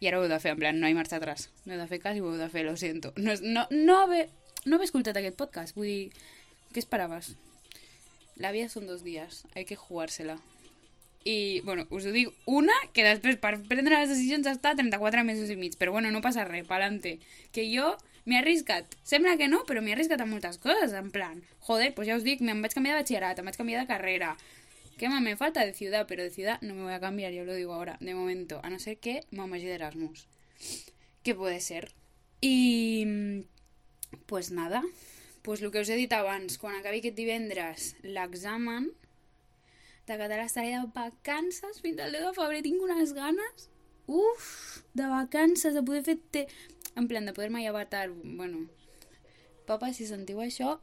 I 0.00 0.08
ara 0.08 0.18
ho 0.18 0.24
heu 0.24 0.30
de 0.30 0.38
fer, 0.38 0.52
en 0.54 0.60
plan, 0.60 0.78
no 0.78 0.88
hi 0.88 0.94
marxa 0.94 1.18
atrás. 1.18 1.48
No 1.66 1.74
heu 1.74 1.80
de 1.82 1.88
fer 1.90 1.98
cas 2.02 2.16
i 2.16 2.22
ho 2.22 2.28
heu 2.30 2.38
de 2.38 2.48
fer, 2.52 2.64
lo 2.66 2.76
siento. 2.76 3.12
No, 3.16 3.34
no, 3.42 3.66
no, 3.70 3.98
haver, 4.04 4.28
no 4.64 4.76
haver 4.76 4.86
escoltat 4.86 5.18
aquest 5.18 5.38
podcast, 5.38 5.74
vull 5.76 5.88
dir, 5.90 6.28
què 6.72 6.82
esperaves? 6.82 7.32
La 8.38 8.52
vida 8.54 8.70
són 8.70 8.86
dos 8.86 9.02
dies, 9.02 9.42
hay 9.56 9.64
que 9.66 9.76
jugársela. 9.76 10.38
I, 11.26 11.60
bueno, 11.66 11.88
us 11.90 12.06
ho 12.06 12.12
dic, 12.14 12.30
una, 12.46 12.76
que 12.94 13.02
després 13.02 13.40
per 13.42 13.56
prendre 13.66 13.98
les 13.98 14.12
decisions 14.12 14.46
està 14.46 14.76
34 14.78 15.24
mesos 15.26 15.50
i 15.50 15.58
mig, 15.58 15.74
però 15.80 15.92
bueno, 15.96 16.12
no 16.14 16.22
passa 16.22 16.46
res, 16.46 16.68
pa'lante. 16.68 17.18
Que 17.52 17.66
jo 17.66 17.96
m'he 18.24 18.38
arriscat. 18.38 18.94
Sembla 19.02 19.34
que 19.40 19.48
no, 19.50 19.64
però 19.66 19.82
m'he 19.82 19.96
arriscat 19.96 20.22
a 20.22 20.28
moltes 20.30 20.60
coses, 20.62 20.94
en 20.94 21.10
plan, 21.10 21.42
joder, 21.66 21.90
pues 21.96 22.06
ja 22.08 22.16
us 22.16 22.24
dic, 22.24 22.44
em 22.44 22.62
vaig 22.62 22.76
canviar 22.76 22.94
de 22.94 23.02
batxillerat, 23.02 23.42
em 23.42 23.50
vaig 23.50 23.58
canviar 23.58 23.82
de 23.82 23.90
carrera, 23.90 24.36
¿Qué 24.98 25.08
más 25.08 25.22
me 25.22 25.36
falta 25.36 25.64
de 25.64 25.72
ciudad? 25.74 26.06
Pero 26.08 26.24
de 26.24 26.30
ciudad 26.30 26.60
no 26.60 26.74
me 26.74 26.82
voy 26.82 26.92
a 26.92 26.98
cambiar, 26.98 27.32
yo 27.32 27.44
lo 27.44 27.54
digo 27.54 27.72
ahora, 27.72 27.96
de 28.00 28.14
momento. 28.16 28.60
A 28.64 28.68
no 28.68 28.80
ser 28.80 28.98
que 28.98 29.24
vagi 29.30 29.64
de 29.64 29.74
Erasmus. 29.74 30.26
¿Qué 31.22 31.36
puede 31.36 31.60
ser? 31.60 31.92
I... 32.40 33.44
Pues 34.26 34.50
nada. 34.50 34.82
Pues 35.42 35.62
el 35.62 35.70
que 35.70 35.80
us 35.80 35.88
he 35.88 35.94
dit 35.94 36.12
abans, 36.12 36.58
quan 36.58 36.74
acabi 36.74 36.98
aquest 36.98 37.14
divendres 37.16 37.94
l'examen 38.02 38.90
de 40.08 40.16
català 40.18 40.48
estaré 40.48 40.74
de 40.74 40.82
vacances 40.96 41.78
fins 41.84 42.02
al 42.02 42.12
10 42.12 42.26
de 42.26 42.34
febrer. 42.34 42.62
Tinc 42.66 42.82
unes 42.82 43.14
ganes, 43.14 43.70
uf, 44.08 44.82
de 44.98 45.06
vacances, 45.06 45.78
de 45.78 45.82
poder 45.86 46.02
fer... 46.02 46.18
Te... 46.34 46.48
En 46.96 47.06
plan, 47.06 47.24
de 47.24 47.32
poder-me 47.32 47.62
llevar 47.62 47.86
tard. 47.86 48.18
Bueno, 48.24 48.66
papa, 49.64 49.92
si 49.94 50.10
sentiu 50.10 50.42
això, 50.42 50.80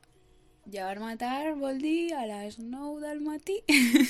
Llevar-me 0.65 1.13
tard 1.21 1.59
vol 1.61 1.77
dir 1.77 2.15
a 2.17 2.25
les 2.25 2.57
9 2.57 3.01
del 3.05 3.19
matí. 3.21 3.59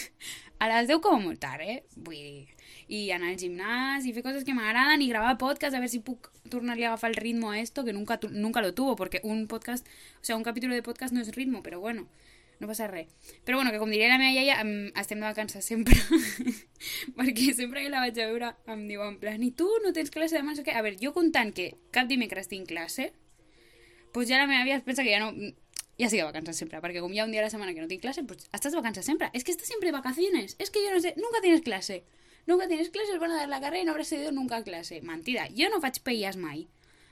a 0.59 0.69
les 0.71 0.87
10 0.87 1.01
com 1.03 1.19
molt 1.27 1.41
tard, 1.43 1.61
eh? 1.61 1.83
Vull 1.97 2.15
dir... 2.15 2.45
I 2.87 3.09
anar 3.11 3.31
al 3.33 3.39
gimnàs 3.41 4.05
i 4.05 4.13
fer 4.13 4.21
coses 4.23 4.45
que 4.45 4.53
m'agraden 4.53 5.01
i 5.01 5.09
gravar 5.09 5.39
podcast 5.41 5.73
a 5.73 5.81
veure 5.81 5.89
si 5.89 6.03
puc 6.05 6.29
tornar-li 6.53 6.85
a 6.85 6.91
agafar 6.93 7.09
el 7.09 7.17
ritmo 7.17 7.49
a 7.49 7.57
esto, 7.59 7.83
que 7.83 7.95
nunca, 7.97 8.19
nunca 8.29 8.61
lo 8.61 8.75
tuvo, 8.77 8.95
porque 8.95 9.21
un 9.23 9.47
podcast, 9.47 9.87
o 10.21 10.23
sea, 10.23 10.37
un 10.37 10.43
capítulo 10.43 10.75
de 10.75 10.83
podcast 10.85 11.11
no 11.11 11.23
és 11.25 11.33
ritmo, 11.35 11.63
però 11.65 11.79
bueno, 11.81 12.05
no 12.59 12.69
passa 12.69 12.87
res. 12.87 13.09
Però 13.43 13.57
bueno, 13.57 13.73
que 13.73 13.81
com 13.81 13.89
diria 13.89 14.07
la 14.07 14.19
meva 14.21 14.37
iaia, 14.37 14.61
estem 15.01 15.19
de 15.19 15.25
vacances 15.25 15.65
sempre. 15.65 15.97
perquè 17.17 17.51
sempre 17.57 17.81
que 17.81 17.89
la 17.89 18.05
vaig 18.05 18.21
a 18.21 18.29
veure 18.29 18.53
em 18.69 18.87
diu 18.87 19.03
en 19.03 19.17
plan, 19.19 19.43
i 19.43 19.49
tu 19.51 19.67
no 19.83 19.91
tens 19.97 20.13
classe 20.13 20.37
demà? 20.37 20.53
A 20.53 20.85
veure, 20.85 20.95
jo 21.01 21.11
comptant 21.17 21.51
que 21.57 21.71
cap 21.91 22.07
dimecres 22.07 22.53
tinc 22.53 22.69
classe, 22.69 23.11
pues 24.13 24.29
ja 24.29 24.37
la 24.37 24.47
meva 24.47 24.61
àvia 24.61 24.77
es 24.77 24.85
pensa 24.85 25.03
que 25.03 25.11
ja 25.11 25.19
no 25.19 25.33
ja 25.97 26.09
estic 26.09 26.19
de 26.19 26.27
vacances 26.27 26.57
sempre, 26.59 26.81
perquè 26.83 26.99
com 26.99 27.13
hi 27.13 27.21
ha 27.21 27.25
un 27.25 27.31
dia 27.31 27.39
a 27.39 27.45
la 27.45 27.51
setmana 27.51 27.73
que 27.73 27.83
no 27.83 27.87
tinc 27.87 28.01
clase, 28.03 28.23
pues 28.27 28.49
estàs 28.51 28.73
de 28.73 28.79
vacances 28.79 29.05
sempre. 29.07 29.29
Es 29.33 29.43
que 29.43 29.51
estás 29.51 29.67
siempre 29.67 29.89
de 29.89 29.97
vacaciones. 29.97 30.55
Es 30.59 30.69
que 30.69 30.83
yo 30.83 30.91
no 30.91 30.99
sé, 30.99 31.13
nunca 31.15 31.41
tienes 31.41 31.61
clase. 31.61 32.03
Nunca 32.45 32.67
tienes 32.67 32.89
clase, 32.89 33.13
os 33.13 33.19
van 33.19 33.31
a 33.31 33.37
dar 33.37 33.49
la 33.49 33.61
carrera 33.61 33.81
y 33.81 33.85
no 33.85 33.91
habrás 33.91 34.09
tenido 34.09 34.31
nunca 34.31 34.63
clase. 34.63 35.01
Mentida, 35.01 35.47
jo 35.55 35.69
no 35.71 35.79
faig 35.81 36.01
peies 36.03 36.37
mai. 36.37 36.67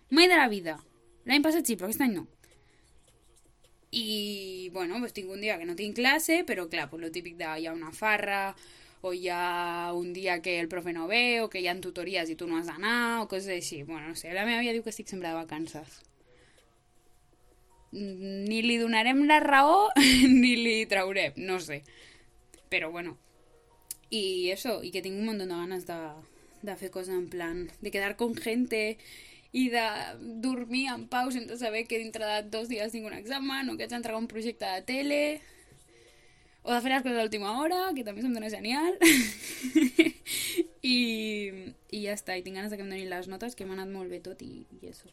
Mai 0.09 0.27
de 0.27 0.35
la 0.35 0.49
vida. 0.51 0.77
L'any 1.25 1.41
passat 1.41 1.65
sí, 1.65 1.79
però 1.79 1.87
aquest 1.87 2.03
any 2.03 2.13
no. 2.19 2.27
I, 3.93 4.69
bueno, 4.73 4.99
pues 4.99 5.13
tinc 5.13 5.31
un 5.31 5.41
dia 5.41 5.57
que 5.57 5.65
no 5.65 5.77
tinc 5.79 5.95
classe, 5.95 6.43
però 6.43 6.67
clar, 6.67 6.89
pues 6.91 7.01
lo 7.01 7.11
típic 7.13 7.37
de 7.39 7.47
hi 7.47 7.67
ha 7.69 7.73
una 7.73 7.93
farra, 7.95 8.55
o 9.01 9.13
hi 9.13 9.29
ha 9.31 9.93
un 9.95 10.11
dia 10.13 10.41
que 10.41 10.59
el 10.59 10.67
profe 10.67 10.93
no 10.93 11.07
ve, 11.07 11.41
o 11.41 11.49
que 11.49 11.61
hi 11.61 11.69
ha 11.69 11.79
tutories 11.79 12.29
i 12.29 12.35
tu 12.35 12.49
no 12.49 12.59
has 12.59 12.67
d'anar, 12.67 13.21
o 13.23 13.29
coses 13.31 13.53
així. 13.53 13.83
Bueno, 13.87 14.09
no 14.11 14.19
sé, 14.19 14.33
la 14.33 14.45
meva 14.45 14.59
àvia 14.59 14.75
diu 14.75 14.83
que 14.83 14.91
estic 14.91 15.07
sempre 15.07 15.31
de 15.31 15.39
vacances 15.39 16.03
ni 17.93 18.61
li 18.65 18.77
donarem 18.81 19.23
la 19.29 19.39
raó 19.43 19.89
ni 20.41 20.55
li 20.57 20.77
traurem, 20.89 21.37
no 21.37 21.59
sé. 21.61 21.83
Però 22.69 22.91
bueno. 22.91 23.17
I 24.13 24.51
això, 24.53 24.77
i 24.85 24.91
que 24.93 25.01
tinc 25.01 25.17
un 25.17 25.25
munt 25.25 25.39
de 25.41 25.47
ganes 25.49 25.87
de, 25.87 25.97
de 26.61 26.75
fer 26.77 26.91
coses 26.93 27.15
en 27.15 27.29
plan, 27.29 27.63
de 27.81 27.91
quedar 27.93 28.15
con 28.17 28.35
gente 28.37 28.97
i 29.53 29.67
de 29.69 29.85
dormir 30.41 30.87
en 30.89 31.07
pau 31.09 31.31
sense 31.33 31.57
saber 31.57 31.85
que 31.89 31.97
dintre 32.01 32.25
de 32.25 32.43
dos 32.53 32.69
dies 32.69 32.93
tinc 32.93 33.05
un 33.09 33.17
examen 33.17 33.69
o 33.69 33.77
que 33.77 33.85
haig 33.85 33.93
d'entregar 33.93 34.21
un 34.21 34.29
projecte 34.29 34.69
de 34.69 34.85
tele 34.85 35.23
o 36.63 36.71
de 36.71 36.79
fer 36.81 36.93
les 36.93 37.03
coses 37.03 37.17
a 37.17 37.25
l'última 37.25 37.57
hora, 37.59 37.79
que 37.95 38.05
també 38.07 38.23
se'm 38.23 38.33
dona 38.33 38.49
genial. 38.49 38.95
I, 40.95 40.97
I 41.91 41.99
ja 42.05 42.15
està, 42.15 42.37
i 42.37 42.43
tinc 42.45 42.55
ganes 42.55 42.71
de 42.71 42.79
que 42.79 42.85
em 42.85 42.91
donin 42.91 43.11
les 43.11 43.27
notes, 43.27 43.55
que 43.55 43.67
m'ha 43.67 43.75
anat 43.75 43.91
molt 43.91 44.09
bé 44.13 44.21
tot 44.23 44.39
i, 44.45 44.63
i 44.79 44.87
això. 44.87 45.11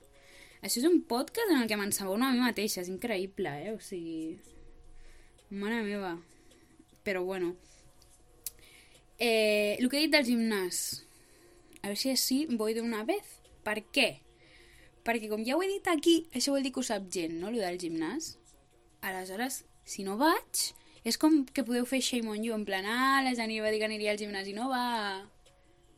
Això 0.60 0.82
és 0.82 0.86
un 0.88 1.00
podcast 1.08 1.48
en 1.48 1.62
el 1.62 1.68
que 1.68 1.76
m'ensabono 1.80 2.26
a 2.26 2.32
mi 2.34 2.42
mateixa, 2.42 2.82
és 2.82 2.90
increïble, 2.92 3.52
eh? 3.64 3.72
O 3.72 3.78
sigui... 3.80 4.36
Mare 5.50 5.80
meva. 5.82 6.12
Però 7.02 7.24
bueno. 7.24 7.54
Eh, 9.18 9.76
el 9.78 9.88
que 9.88 9.98
he 9.98 10.04
dit 10.04 10.12
del 10.12 10.28
gimnàs. 10.28 10.82
A 11.80 11.88
veure 11.88 11.96
si 11.98 12.12
així 12.12 12.44
voy 12.60 12.76
de 12.76 12.84
una 12.84 13.06
vez. 13.08 13.40
Per 13.64 13.78
què? 13.88 14.10
Perquè 15.04 15.32
com 15.32 15.42
ja 15.48 15.56
ho 15.56 15.64
he 15.64 15.72
dit 15.72 15.88
aquí, 15.88 16.20
això 16.36 16.52
vol 16.52 16.62
dir 16.62 16.74
que 16.74 16.84
ho 16.84 16.86
sap 16.86 17.08
gent, 17.12 17.38
no?, 17.40 17.48
el 17.48 17.58
del 17.64 17.80
gimnàs. 17.80 18.34
Aleshores, 19.00 19.62
si 19.88 20.04
no 20.04 20.18
vaig, 20.20 20.70
és 21.08 21.16
com 21.16 21.40
que 21.48 21.64
podeu 21.64 21.88
fer 21.88 22.02
shame 22.04 22.28
on 22.28 22.44
you, 22.44 22.52
en 22.52 22.66
plan, 22.68 22.84
ah, 22.84 23.24
la 23.24 23.32
Jani 23.32 23.62
va 23.64 23.72
dir 23.72 23.80
que 23.80 23.88
aniria 23.88 24.12
al 24.12 24.20
gimnàs 24.20 24.48
i 24.48 24.56
no 24.56 24.68
va 24.68 24.84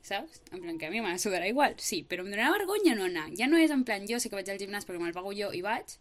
saps? 0.02 0.40
En 0.50 0.60
plan, 0.60 0.78
que 0.78 0.86
a 0.86 0.90
mi 0.90 1.00
me 1.00 1.14
sudarà 1.18 1.48
igual, 1.48 1.76
sí, 1.78 2.02
però 2.08 2.24
em 2.24 2.32
donarà 2.32 2.50
vergonya 2.56 2.96
no 2.98 3.06
anar. 3.06 3.28
Ja 3.38 3.48
no 3.50 3.60
és 3.60 3.70
en 3.74 3.84
plan, 3.88 4.04
jo 4.08 4.18
sé 4.20 4.30
que 4.30 4.38
vaig 4.38 4.50
al 4.50 4.60
gimnàs 4.60 4.86
perquè 4.88 5.00
me'l 5.00 5.14
pago 5.16 5.32
jo 5.36 5.52
i 5.54 5.62
vaig, 5.64 5.96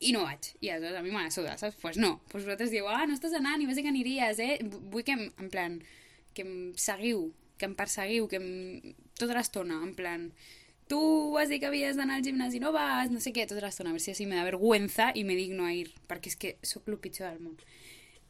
i 0.00 0.12
no 0.12 0.26
vaig. 0.26 0.50
I 0.60 0.70
aleshores 0.74 0.98
a 0.98 1.02
mi 1.04 1.14
me 1.14 1.30
suda, 1.30 1.56
saps? 1.56 1.76
Doncs 1.76 1.82
pues 1.82 1.98
no. 2.02 2.12
Pues 2.28 2.44
vosaltres 2.44 2.74
diu, 2.74 2.88
ah, 2.90 3.06
no 3.06 3.16
estàs 3.16 3.36
anant 3.38 3.62
i 3.62 3.68
vas 3.68 3.80
que 3.80 3.92
aniries, 3.92 4.42
eh? 4.42 4.58
Vull 4.66 5.06
que, 5.06 5.16
em, 5.16 5.30
en 5.40 5.50
plan, 5.52 5.80
que 6.36 6.44
em 6.44 6.52
seguiu, 6.76 7.30
que 7.56 7.70
em 7.70 7.74
perseguiu, 7.78 8.28
que 8.28 8.40
em... 8.42 8.94
tota 9.16 9.38
l'estona, 9.38 9.80
en 9.80 9.94
plan, 9.96 10.28
tu 10.90 11.00
vas 11.32 11.48
dir 11.48 11.58
que 11.62 11.70
havies 11.70 11.96
d'anar 11.96 12.18
al 12.20 12.26
gimnàs 12.26 12.54
i 12.54 12.60
no 12.60 12.74
vas, 12.74 13.10
no 13.10 13.22
sé 13.24 13.32
què, 13.32 13.46
tota 13.48 13.64
l'estona, 13.64 13.90
a 13.90 13.96
veure 13.96 14.04
si 14.04 14.12
així 14.12 14.26
me 14.28 14.36
da 14.36 14.44
vergüenza 14.46 15.08
i 15.16 15.24
me 15.24 15.38
digno 15.38 15.64
a 15.64 15.72
ir, 15.72 15.88
perquè 16.10 16.34
és 16.34 16.36
que 16.42 16.52
sóc 16.62 16.90
el 16.92 17.00
pitjor 17.00 17.32
del 17.32 17.40
món. 17.40 17.56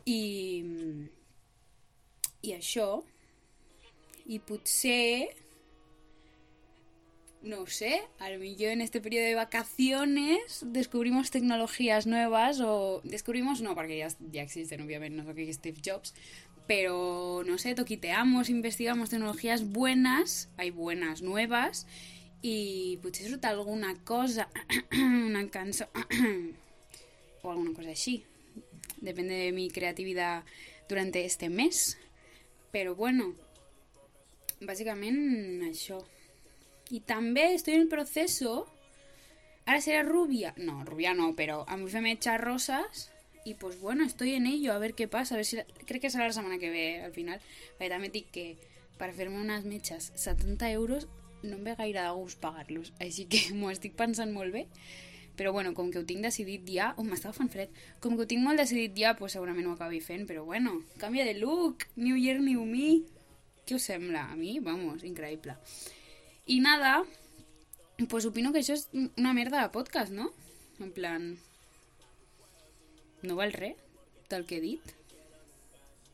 I, 0.07 0.21
i 2.47 2.55
això, 2.55 3.03
i 4.29 4.39
potser 4.39 5.29
no 7.43 7.65
sé, 7.67 8.03
a 8.19 8.29
lo 8.31 8.41
mejor 8.41 8.69
en 8.69 8.81
este 8.81 9.01
periodo 9.01 9.25
de 9.25 9.37
vacaciones 9.37 10.65
descubrimos 10.67 11.31
tecnologías 11.31 12.07
nuevas 12.07 12.61
o 12.61 13.01
descubrimos, 13.05 13.61
no, 13.61 13.75
porque 13.77 13.99
ya, 13.99 14.43
existen 14.43 14.81
obviamente, 14.81 15.17
no 15.17 15.25
sé 15.25 15.35
qué 15.35 15.53
Steve 15.53 15.81
Jobs, 15.85 16.13
pero 16.67 17.45
no 17.47 17.57
sé, 17.59 17.77
toquiteamos, 17.77 18.51
investigamos 18.51 19.11
tecnologías 19.11 19.71
buenas, 19.71 20.49
hay 20.57 20.71
buenas 20.71 21.23
nuevas, 21.23 21.87
y 22.43 22.99
pues 23.03 23.19
surt 23.19 23.45
alguna 23.45 23.95
cosa, 24.05 24.49
una 24.93 25.49
canción 25.49 25.89
o 27.43 27.51
alguna 27.51 27.75
cosa 27.75 27.91
así. 27.91 28.25
Depende 29.01 29.35
de 29.35 29.53
mi 29.53 29.71
creatividad 29.71 30.45
durante 30.89 31.25
este 31.25 31.49
mes. 31.49 31.99
Pero 32.73 32.95
bueno, 32.95 33.35
básicamente 34.61 35.67
això. 35.71 36.01
I 36.91 37.01
també 37.01 37.55
estoy 37.55 37.75
en 37.75 37.83
el 37.83 37.89
proceso... 37.89 38.67
Ahora 39.67 39.81
será 39.81 40.05
rubia. 40.05 40.55
No, 40.57 40.85
rubia 40.85 41.13
no, 41.13 41.35
pero 41.35 41.65
a 41.69 41.77
mí 41.77 41.91
me 42.01 42.13
echa 42.13 42.39
rosas. 42.39 43.11
Y 43.45 43.55
pues 43.55 43.81
bueno, 43.81 44.05
estoy 44.05 44.35
en 44.35 44.47
ello, 44.47 44.73
a 44.73 44.79
ver 44.79 44.95
qué 44.95 45.09
pasa. 45.09 45.35
A 45.35 45.39
ver 45.39 45.45
si... 45.45 45.57
La... 45.57 45.65
Crec 45.87 46.03
que 46.03 46.11
serà 46.11 46.27
la 46.27 46.33
setmana 46.33 46.59
que 46.59 46.71
ve, 46.71 47.03
al 47.03 47.13
final. 47.13 47.43
Perquè 47.79 47.91
també 47.91 48.13
dic 48.15 48.31
que 48.31 48.47
per 48.99 49.11
fer-me 49.15 49.43
unes 49.43 49.67
metges 49.67 50.13
70 50.15 50.71
euros 50.71 51.09
no 51.43 51.59
em 51.59 51.67
ve 51.67 51.75
gaire 51.79 52.03
de 52.03 52.15
gust 52.15 52.41
pagar-los. 52.41 52.93
Així 53.03 53.27
que 53.27 53.43
m'ho 53.59 53.71
estic 53.75 53.99
pensant 53.99 54.31
molt 54.35 54.55
bé. 54.55 54.67
Però 55.37 55.53
bueno, 55.53 55.75
com 55.75 55.91
que 55.91 55.99
ho 55.99 56.07
tinc 56.07 56.23
decidit 56.25 56.63
ja... 56.71 56.93
Oh, 56.97 57.05
m'estava 57.05 57.35
fent 57.35 57.51
fred. 57.51 57.75
Com 58.01 58.15
que 58.15 58.25
ho 58.25 58.31
tinc 58.31 58.47
molt 58.47 58.63
decidit 58.63 58.95
ja, 58.99 59.17
pues 59.19 59.35
segurament 59.35 59.67
ho 59.67 59.75
acabi 59.75 59.99
fent. 60.01 60.25
Però 60.31 60.47
bueno, 60.47 60.79
canvia 61.03 61.27
de 61.27 61.35
look. 61.43 61.91
New 61.97 62.15
year, 62.15 62.39
new 62.39 62.65
me. 62.65 63.03
Què 63.67 63.75
us 63.75 63.87
sembla? 63.91 64.29
A 64.31 64.37
mi, 64.39 64.59
vamos, 64.63 65.03
increïble. 65.03 65.57
I 66.47 66.61
nada, 66.63 67.01
pues 68.09 68.27
opino 68.29 68.53
que 68.55 68.63
això 68.63 68.77
és 68.79 68.87
una 69.19 69.33
merda 69.35 69.65
de 69.65 69.73
podcast, 69.75 70.15
no? 70.15 70.31
En 70.79 70.93
plan... 70.95 71.33
No 73.27 73.35
val 73.35 73.51
res 73.57 73.81
del 74.31 74.47
que 74.47 74.61
he 74.61 74.63
dit. 74.63 74.95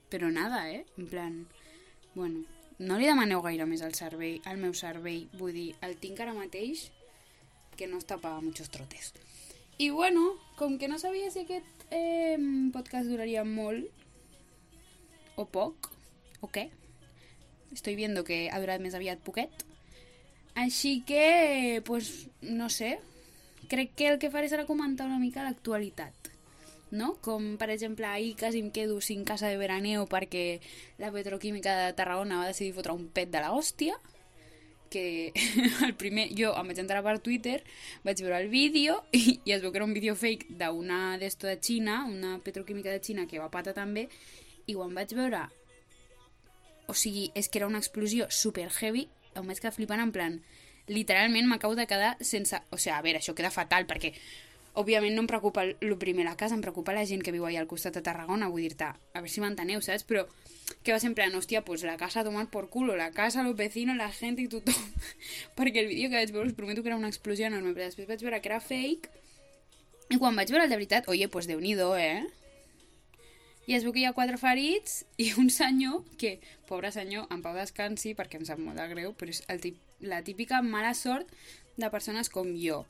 Però 0.08 0.32
nada, 0.32 0.64
eh? 0.72 0.86
En 0.96 1.12
plan... 1.12 1.36
Bueno, 2.14 2.46
no 2.80 2.96
li 2.96 3.06
demaneu 3.08 3.44
gaire 3.44 3.68
més 3.68 3.84
al 3.84 3.92
cervell, 4.00 4.40
al 4.48 4.56
meu 4.56 4.72
cervell. 4.72 5.28
Vull 5.36 5.52
dir, 5.52 5.68
el 5.84 5.98
tinc 6.00 6.24
ara 6.24 6.32
mateix 6.32 6.88
que 7.76 7.88
no 7.88 8.00
està 8.00 8.16
pa 8.16 8.38
muchos 8.40 8.72
trotes. 8.72 9.12
I 9.76 9.90
bueno, 9.90 10.38
com 10.56 10.78
que 10.80 10.88
no 10.88 10.98
sabia 10.98 11.28
si 11.30 11.44
aquest 11.44 11.84
eh, 11.90 12.38
podcast 12.72 13.12
duraria 13.12 13.44
molt 13.44 13.92
o 15.36 15.44
poc, 15.48 15.92
o 16.40 16.48
què, 16.48 16.70
estoy 17.72 17.96
viendo 17.96 18.24
que 18.24 18.48
ha 18.50 18.60
durat 18.60 18.80
més 18.80 18.94
aviat 18.94 19.22
poquet, 19.24 19.64
així 20.54 21.00
que, 21.08 21.82
pues, 21.84 22.28
no 22.42 22.68
sé, 22.68 22.98
crec 23.68 23.94
que 23.96 24.08
el 24.12 24.18
que 24.20 24.30
faré 24.30 24.50
serà 24.52 24.66
comentar 24.68 25.06
una 25.08 25.20
mica 25.20 25.44
l'actualitat. 25.46 26.12
No? 26.92 27.14
Com, 27.24 27.56
per 27.56 27.70
exemple, 27.72 28.04
ahir 28.04 28.34
quasi 28.36 28.60
em 28.60 28.68
quedo 28.70 29.00
sin 29.00 29.24
casa 29.24 29.48
de 29.48 29.56
veraneo 29.56 30.04
perquè 30.04 30.60
la 31.00 31.08
petroquímica 31.10 31.72
de 31.78 31.94
Tarragona 31.96 32.42
va 32.42 32.50
decidir 32.50 32.74
fotre 32.76 32.92
un 32.92 33.06
pet 33.08 33.32
de 33.32 33.40
la 33.40 33.54
hòstia, 33.56 33.96
que 34.92 35.32
el 35.86 35.94
primer, 35.96 36.28
jo 36.36 36.52
em 36.52 36.68
vaig 36.68 36.82
entrar 36.82 37.00
per 37.00 37.16
Twitter, 37.24 37.62
vaig 38.04 38.20
veure 38.20 38.42
el 38.44 38.52
vídeo 38.52 39.00
i, 39.16 39.40
i 39.40 39.56
es 39.56 39.64
veu 39.64 39.72
que 39.72 39.80
era 39.80 39.88
un 39.88 39.96
vídeo 39.96 40.12
fake 40.12 40.52
d'una 40.60 41.16
d'esto 41.16 41.48
de 41.48 41.56
Xina, 41.56 42.02
una 42.04 42.36
petroquímica 42.44 42.92
de 42.92 43.00
Xina 43.00 43.24
que 43.26 43.40
va 43.40 43.48
pata 43.48 43.72
també, 43.72 44.10
i 44.68 44.76
quan 44.76 44.92
vaig 44.92 45.16
veure 45.16 45.46
o 46.92 46.94
sigui, 46.94 47.30
és 47.38 47.48
que 47.48 47.62
era 47.62 47.70
una 47.70 47.80
explosió 47.80 48.28
super 48.28 48.68
heavy, 48.70 49.08
em 49.32 49.48
vaig 49.48 49.60
quedar 49.60 49.72
flipant 49.72 50.02
en 50.04 50.12
plan, 50.12 50.40
literalment 50.92 51.48
m'acabo 51.48 51.76
de 51.78 51.88
quedar 51.88 52.16
sense... 52.20 52.60
O 52.70 52.78
sigui, 52.78 52.96
a 52.96 53.02
veure, 53.04 53.22
això 53.22 53.34
queda 53.38 53.52
fatal 53.54 53.88
perquè 53.88 54.12
òbviament 54.78 55.16
no 55.16 55.24
em 55.24 55.28
preocupa 55.28 55.64
el 55.68 55.96
primer 56.00 56.24
la 56.24 56.36
casa, 56.36 56.56
em 56.56 56.64
preocupa 56.64 56.94
la 56.96 57.04
gent 57.08 57.24
que 57.24 57.32
viu 57.32 57.44
allà 57.48 57.60
al 57.60 57.68
costat 57.68 57.96
de 57.96 58.02
Tarragona, 58.04 58.48
vull 58.52 58.64
dir-te, 58.64 58.88
a 58.88 59.20
veure 59.20 59.32
si 59.32 59.42
m'enteneu, 59.44 59.80
saps? 59.84 60.04
Però 60.08 60.24
que 60.82 60.94
va 60.94 61.00
sempre 61.00 61.24
en, 61.24 61.34
hòstia, 61.36 61.64
pues 61.64 61.84
la 61.84 61.98
casa 62.00 62.20
a 62.20 62.24
tomar 62.24 62.46
por 62.50 62.68
culo, 62.72 62.96
la 62.96 63.10
casa, 63.12 63.42
los 63.42 63.56
vecinos, 63.56 63.96
la 63.96 64.10
gent 64.12 64.40
i 64.40 64.48
tothom. 64.52 64.86
perquè 65.58 65.84
el 65.84 65.90
vídeo 65.92 66.08
que 66.08 66.20
vaig 66.20 66.32
veure 66.32 66.48
us 66.48 66.56
prometo 66.56 66.82
que 66.82 66.92
era 66.92 67.00
una 67.00 67.12
explosió 67.12 67.48
enorme, 67.48 67.74
però 67.76 67.88
després 67.88 68.08
vaig 68.08 68.24
veure 68.24 68.40
que 68.40 68.52
era 68.52 68.60
fake 68.60 69.12
i 70.12 70.20
quan 70.20 70.36
vaig 70.36 70.52
veure 70.52 70.64
el 70.64 70.72
de 70.72 70.80
veritat, 70.80 71.08
oye, 71.12 71.28
pues 71.28 71.48
déu 71.48 71.60
nhi 71.60 71.76
eh? 72.00 72.24
I 73.66 73.76
es 73.76 73.84
veu 73.86 73.94
que 73.94 74.02
hi 74.02 74.06
ha 74.08 74.14
quatre 74.16 74.38
ferits 74.40 75.02
i 75.22 75.30
un 75.38 75.50
senyor 75.50 76.02
que, 76.18 76.38
pobre 76.68 76.90
senyor, 76.94 77.28
en 77.30 77.42
pau 77.44 77.54
descansi 77.54 78.16
perquè 78.18 78.40
em 78.40 78.46
sap 78.48 78.60
molt 78.62 78.80
de 78.80 78.88
greu, 78.90 79.12
però 79.14 79.30
és 79.30 79.42
el 79.52 79.62
tip, 79.62 79.78
la 80.00 80.22
típica 80.26 80.62
mala 80.66 80.94
sort 80.98 81.30
de 81.76 81.90
persones 81.90 82.30
com 82.32 82.50
jo. 82.58 82.82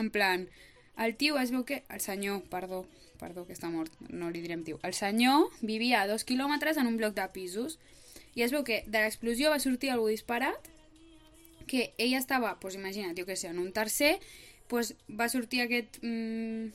En 0.00 0.10
plan, 0.10 0.48
el 0.96 1.16
tio 1.20 1.38
es 1.38 1.52
veu 1.52 1.64
que... 1.68 1.82
El 1.92 2.00
senyor, 2.00 2.42
perdó, 2.50 2.84
perdó, 3.20 3.44
que 3.46 3.54
està 3.54 3.68
mort, 3.70 3.92
no 4.08 4.30
li 4.30 4.42
direm 4.42 4.64
tio. 4.64 4.80
El 4.82 4.94
senyor 4.96 5.50
vivia 5.60 6.02
a 6.02 6.08
dos 6.08 6.24
quilòmetres 6.24 6.80
en 6.80 6.88
un 6.90 6.96
bloc 6.96 7.14
de 7.18 7.26
pisos 7.34 7.78
i 8.34 8.42
es 8.42 8.54
veu 8.54 8.64
que 8.66 8.82
de 8.86 9.04
l'explosió 9.04 9.52
va 9.52 9.60
sortir 9.62 9.92
algú 9.92 10.08
disparat 10.10 10.72
que 11.70 11.92
ella 11.98 12.18
estava, 12.18 12.56
doncs 12.60 12.76
imagina't, 12.76 13.16
jo 13.16 13.24
que 13.28 13.36
sé, 13.36 13.48
en 13.52 13.60
un 13.60 13.72
tercer, 13.72 14.18
doncs 14.72 14.94
va 15.08 15.28
sortir 15.28 15.64
aquest... 15.64 16.00
Mmm, 16.02 16.72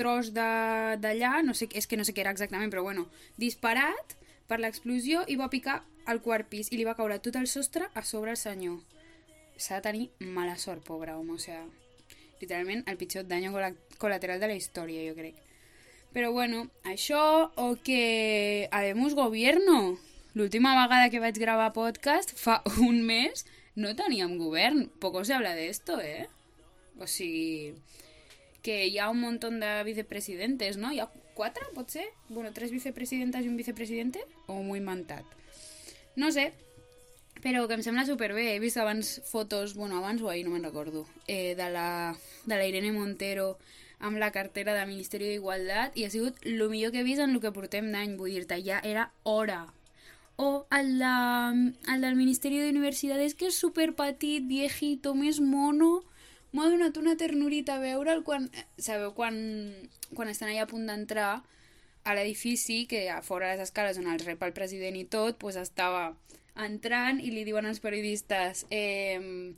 tros 0.00 0.32
d'allà, 0.32 1.34
no 1.44 1.54
sé, 1.54 1.68
és 1.76 1.86
que 1.86 1.98
no 2.00 2.06
sé 2.08 2.16
què 2.16 2.24
era 2.24 2.32
exactament, 2.32 2.72
però 2.72 2.82
bueno, 2.86 3.06
disparat 3.36 4.16
per 4.48 4.58
l'explosió 4.58 5.26
i 5.28 5.36
va 5.38 5.50
picar 5.52 5.82
al 6.10 6.22
quart 6.24 6.48
pis 6.50 6.72
i 6.72 6.80
li 6.80 6.88
va 6.88 6.96
caure 6.98 7.20
tot 7.22 7.36
el 7.38 7.46
sostre 7.46 7.90
a 7.94 8.02
sobre 8.02 8.32
el 8.34 8.40
senyor. 8.40 8.80
S'ha 9.60 9.78
de 9.78 9.84
tenir 9.84 10.08
mala 10.34 10.56
sort, 10.58 10.82
pobre 10.86 11.12
home, 11.14 11.36
o 11.36 11.38
sea, 11.38 11.60
literalment 12.40 12.82
el 12.88 12.98
pitjor 12.98 13.28
dany 13.28 13.46
col·lateral 14.00 14.40
de 14.40 14.48
la 14.50 14.56
història, 14.56 15.04
jo 15.06 15.14
crec. 15.18 15.36
Però 16.10 16.32
bueno, 16.34 16.64
això 16.82 17.52
o 17.54 17.76
que 17.84 18.66
Habemus 18.72 19.14
Gobierno. 19.14 19.98
L'última 20.34 20.72
vegada 20.78 21.10
que 21.10 21.20
vaig 21.22 21.38
gravar 21.38 21.72
podcast, 21.74 22.34
fa 22.38 22.60
un 22.82 23.02
mes, 23.06 23.44
no 23.76 23.94
teníem 23.98 24.36
govern. 24.38 24.88
Poco 24.98 25.24
se 25.24 25.34
habla 25.34 25.54
de 25.54 25.68
esto, 25.68 26.00
eh? 26.00 26.26
O 26.98 27.06
sigui, 27.06 27.74
que 28.62 28.86
hi 28.86 28.98
ha 28.98 29.10
un 29.10 29.20
munt 29.20 29.40
de 29.40 29.72
vicepresidentes, 29.84 30.76
no? 30.76 30.92
Hi 30.92 31.00
ha 31.00 31.10
quatre, 31.34 31.64
pot 31.74 31.90
ser? 31.90 32.06
Bueno, 32.28 32.52
tres 32.52 32.70
vicepresidentes 32.70 33.44
i 33.44 33.48
un 33.48 33.56
vicepresidente? 33.56 34.24
O 34.46 34.62
m'ho 34.62 34.76
he 34.76 34.82
inventat? 34.82 35.24
No 36.16 36.30
sé, 36.34 36.50
però 37.40 37.66
que 37.68 37.78
em 37.78 37.82
sembla 37.82 38.04
superbé. 38.06 38.54
He 38.54 38.60
vist 38.60 38.76
abans 38.76 39.20
fotos, 39.24 39.74
bueno, 39.74 39.98
abans 39.98 40.22
o 40.22 40.28
ahir, 40.28 40.44
no 40.46 40.54
me'n 40.54 40.64
recordo, 40.64 41.06
eh, 41.26 41.54
de, 41.56 41.70
la, 41.70 42.16
de 42.44 42.56
la 42.56 42.66
Irene 42.66 42.92
Montero 42.92 43.56
amb 44.00 44.16
la 44.16 44.30
cartera 44.32 44.72
del 44.74 44.88
Ministeri 44.88 45.28
d'Igualtat 45.28 45.96
i 46.00 46.06
ha 46.06 46.10
sigut 46.12 46.38
el 46.48 46.62
millor 46.72 46.92
que 46.92 47.02
he 47.02 47.06
vist 47.06 47.20
en 47.20 47.34
el 47.36 47.40
que 47.40 47.52
portem 47.52 47.90
d'any, 47.92 48.16
vull 48.16 48.32
dir-te, 48.32 48.56
ja 48.64 48.80
era 48.84 49.10
hora. 49.28 49.66
O 50.40 50.64
el, 50.72 50.94
de, 50.98 51.72
el 51.92 52.06
del 52.06 52.16
Ministeri 52.16 52.62
d'Universitats, 52.62 53.36
que 53.36 53.50
és 53.52 53.58
superpetit, 53.60 54.46
viejito, 54.48 55.12
més 55.14 55.40
mono, 55.44 56.00
m'ha 56.52 56.68
donat 56.68 56.96
una 57.00 57.16
ternurita 57.16 57.78
veure'l 57.82 58.24
quan... 58.26 58.48
Sabeu, 58.78 59.14
quan, 59.14 59.36
quan 60.16 60.32
estan 60.32 60.50
allà 60.50 60.66
a 60.66 60.70
punt 60.70 60.88
d'entrar 60.88 61.32
a 62.04 62.16
l'edifici, 62.16 62.86
que 62.90 63.08
a 63.12 63.20
fora 63.22 63.52
les 63.52 63.62
escales 63.68 64.00
on 64.00 64.08
els 64.10 64.24
rep 64.24 64.42
el 64.42 64.56
president 64.56 64.96
i 64.96 65.04
tot, 65.04 65.38
pues 65.38 65.58
estava 65.60 66.14
entrant 66.60 67.20
i 67.20 67.30
li 67.30 67.44
diuen 67.46 67.68
als 67.68 67.80
periodistes 67.80 68.64
eh, 68.74 69.52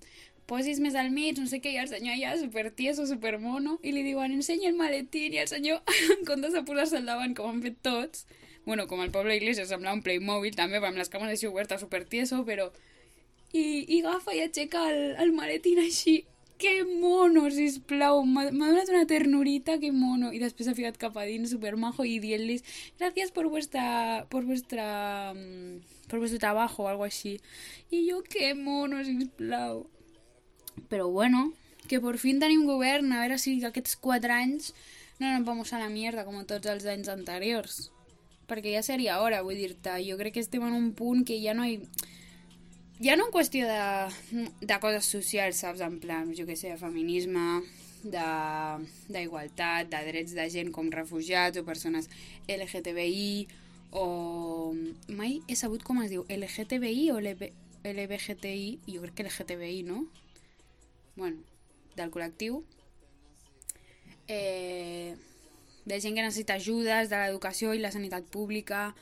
posis 0.47 0.81
més 0.83 0.97
al 0.99 1.11
mig, 1.15 1.39
no 1.39 1.49
sé 1.49 1.63
què, 1.63 1.73
i 1.73 1.81
el 1.81 1.89
senyor 1.91 2.17
allà 2.17 2.35
super 2.41 2.71
tieso, 2.75 3.07
super 3.09 3.39
mono, 3.41 3.79
i 3.83 3.93
li 3.95 4.03
diuen 4.05 4.35
ensenya 4.37 4.71
el 4.71 4.79
maletín, 4.79 5.33
i 5.37 5.43
el 5.43 5.51
senyor, 5.51 5.83
en 6.17 6.25
comptes 6.29 6.57
de 6.57 6.65
posar-se 6.67 6.99
al 7.01 7.09
davant, 7.09 7.37
com 7.39 7.51
han 7.51 7.63
fet 7.65 7.79
tots, 7.87 8.27
bueno, 8.67 8.87
com 8.91 9.03
el 9.03 9.11
poble 9.15 9.37
Iglesias 9.39 9.71
sembla 9.73 9.95
un 9.95 10.03
Playmobil, 10.05 10.55
també, 10.59 10.83
amb 10.83 11.01
les 11.01 11.11
cames 11.11 11.33
així 11.33 11.49
obertes, 11.51 11.83
super 11.83 12.05
tieso, 12.05 12.43
però... 12.49 12.71
I, 13.53 13.85
i 13.85 13.99
agafa 14.01 14.33
i 14.33 14.39
aixeca 14.41 14.87
el, 14.89 15.01
el 15.21 15.35
maletín 15.37 15.83
així, 15.83 16.23
que 16.63 16.85
mono, 16.87 17.49
sisplau, 17.51 18.21
m'ha 18.23 18.45
donat 18.53 18.91
una 18.93 19.07
ternurita, 19.11 19.81
que 19.83 19.91
mono. 19.91 20.31
I 20.31 20.39
després 20.39 20.71
ha 20.71 20.77
ficat 20.79 20.99
cap 21.01 21.17
a 21.19 21.25
dins, 21.27 21.51
supermajo, 21.51 22.07
i 22.07 22.21
dient-los 22.23 22.63
gràcies 23.01 23.35
per 23.35 23.49
vuestra, 23.51 23.87
per 24.31 24.45
vuestra, 24.47 24.87
per 26.07 26.21
vuestro 26.23 26.39
trabajo, 26.39 26.85
o 26.85 26.93
algo 26.93 27.09
així. 27.09 27.35
I 27.91 28.05
jo, 28.07 28.23
que 28.23 28.53
mono, 28.55 29.03
sisplau. 29.03 29.89
Però 30.89 31.11
bueno, 31.11 31.51
que 31.91 31.99
per 32.01 32.15
fin 32.23 32.39
tenim 32.39 32.63
govern, 32.71 33.11
a 33.11 33.25
veure 33.25 33.41
si 33.43 33.59
aquests 33.67 33.99
quatre 33.99 34.33
anys 34.39 34.71
no 35.19 35.35
ens 35.35 35.47
vamos 35.47 35.75
a 35.75 35.83
la 35.83 35.91
mierda 35.91 36.25
com 36.25 36.39
tots 36.47 36.71
els 36.71 36.87
anys 36.87 37.11
anteriors. 37.11 37.91
Perquè 38.47 38.77
ja 38.77 38.87
seria 38.87 39.19
hora, 39.23 39.43
vull 39.43 39.59
dir-te, 39.59 39.99
jo 40.07 40.15
crec 40.21 40.39
que 40.39 40.47
estem 40.47 40.63
en 40.67 40.79
un 40.79 40.93
punt 40.95 41.27
que 41.27 41.43
ja 41.43 41.59
no 41.59 41.67
hi... 41.67 41.81
Ha 41.83 42.12
ja 43.03 43.17
no 43.19 43.27
en 43.29 43.35
qüestió 43.35 43.67
de, 43.69 44.49
de 44.61 44.79
coses 44.81 45.09
socials, 45.17 45.63
saps? 45.65 45.83
En 45.85 45.99
plan, 46.03 46.31
jo 46.37 46.47
què 46.49 46.57
sé, 46.59 46.73
de 46.73 46.81
feminisme, 46.81 47.63
d'igualtat, 48.03 49.91
de, 49.91 49.97
de 49.97 50.05
drets 50.09 50.33
de 50.39 50.49
gent 50.51 50.73
com 50.75 50.91
refugiats 50.91 51.61
o 51.61 51.67
persones 51.67 52.09
LGTBI 52.51 53.49
o... 53.99 54.07
Mai 55.13 55.41
he 55.47 55.59
sabut 55.59 55.85
com 55.87 56.01
es 56.03 56.11
diu, 56.15 56.27
LGTBI 56.31 57.11
o 57.15 57.21
LB... 57.21 57.53
LBGTI? 57.83 58.67
Jo 58.87 59.03
crec 59.03 59.15
que 59.19 59.25
LGTBI, 59.27 59.83
no? 59.87 60.07
bueno, 61.15 61.43
del 61.97 62.11
col·lectiu, 62.11 62.63
eh, 64.29 65.15
de 65.85 65.99
gent 66.01 66.17
que 66.17 66.25
necessita 66.25 66.57
ajudes, 66.57 67.11
de 67.11 67.19
l'educació 67.21 67.75
i 67.75 67.83
la 67.83 67.93
sanitat 67.93 68.29
pública, 68.33 68.93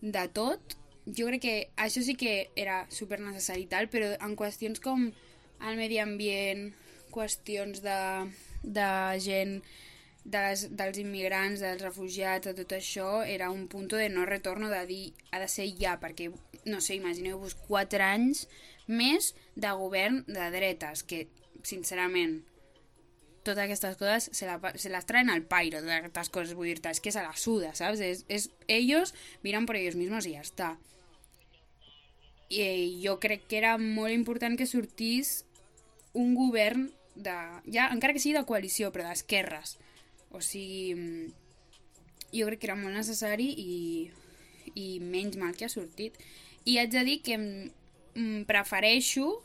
de 0.00 0.24
tot. 0.32 0.78
Jo 1.06 1.26
crec 1.26 1.42
que 1.42 1.54
això 1.82 2.02
sí 2.06 2.14
que 2.14 2.50
era 2.54 2.84
super 2.90 3.18
necessari 3.20 3.66
tal, 3.70 3.88
però 3.90 4.12
en 4.22 4.36
qüestions 4.38 4.82
com 4.82 5.08
el 5.62 5.78
medi 5.78 5.98
ambient, 5.98 6.68
qüestions 7.14 7.82
de, 7.82 7.98
de 8.62 8.90
gent, 9.24 9.56
dels, 10.24 10.68
dels 10.70 11.00
immigrants, 11.02 11.62
dels 11.64 11.82
refugiats, 11.82 12.46
de 12.46 12.54
tot 12.62 12.76
això, 12.78 13.08
era 13.26 13.50
un 13.50 13.66
punt 13.68 13.90
de 13.90 14.08
no 14.12 14.26
retorno 14.28 14.70
de 14.70 14.84
dir 14.86 15.04
ha 15.32 15.42
de 15.42 15.50
ser 15.50 15.66
ja, 15.80 15.98
perquè, 16.02 16.30
no 16.64 16.80
sé, 16.80 16.96
imagineu-vos 17.00 17.56
4 17.66 18.06
anys 18.06 18.46
més 18.86 19.32
de 19.56 19.74
govern 19.78 20.22
de 20.28 20.48
dretes, 20.54 21.02
que, 21.02 21.26
sincerament, 21.66 22.40
totes 23.42 23.64
aquestes 23.64 23.98
coses 23.98 24.30
se, 24.32 24.46
la, 24.46 24.58
se 24.76 24.90
las 24.90 25.06
traen 25.06 25.30
al 25.30 25.42
pairo, 25.42 25.80
totes 25.82 25.98
aquestes 25.98 26.30
coses, 26.34 26.54
vull 26.58 26.70
dir-te, 26.70 26.92
és 26.94 27.02
que 27.02 27.12
se 27.14 27.22
la 27.24 27.34
suda, 27.36 27.74
saps? 27.78 28.00
És, 28.00 28.24
és, 28.32 28.48
ellos 28.70 29.14
miran 29.42 29.66
por 29.66 29.78
ellos 29.78 29.98
mismos 29.98 30.26
i 30.26 30.36
ja 30.36 30.44
està. 30.46 30.72
I 32.52 32.62
eh, 32.62 32.88
jo 33.02 33.18
crec 33.20 33.46
que 33.48 33.58
era 33.58 33.76
molt 33.80 34.14
important 34.14 34.58
que 34.58 34.68
sortís 34.68 35.42
un 36.12 36.34
govern 36.36 36.90
de, 37.14 37.34
ja, 37.72 37.88
encara 37.90 38.14
que 38.14 38.22
sigui 38.22 38.36
de 38.36 38.46
coalició, 38.48 38.92
però 38.92 39.08
d'esquerres. 39.08 39.76
O 40.32 40.40
sigui, 40.44 40.94
mm, 40.96 41.32
jo 42.32 42.48
crec 42.48 42.62
que 42.62 42.70
era 42.70 42.78
molt 42.78 42.96
necessari 42.96 43.48
i, 43.60 43.76
i 44.74 44.86
menys 45.00 45.38
mal 45.40 45.56
que 45.56 45.66
ha 45.66 45.72
sortit. 45.72 46.16
I 46.64 46.78
haig 46.80 46.92
de 46.92 47.04
dir 47.08 47.18
que 47.24 47.38
mm, 47.38 48.44
prefereixo 48.48 49.40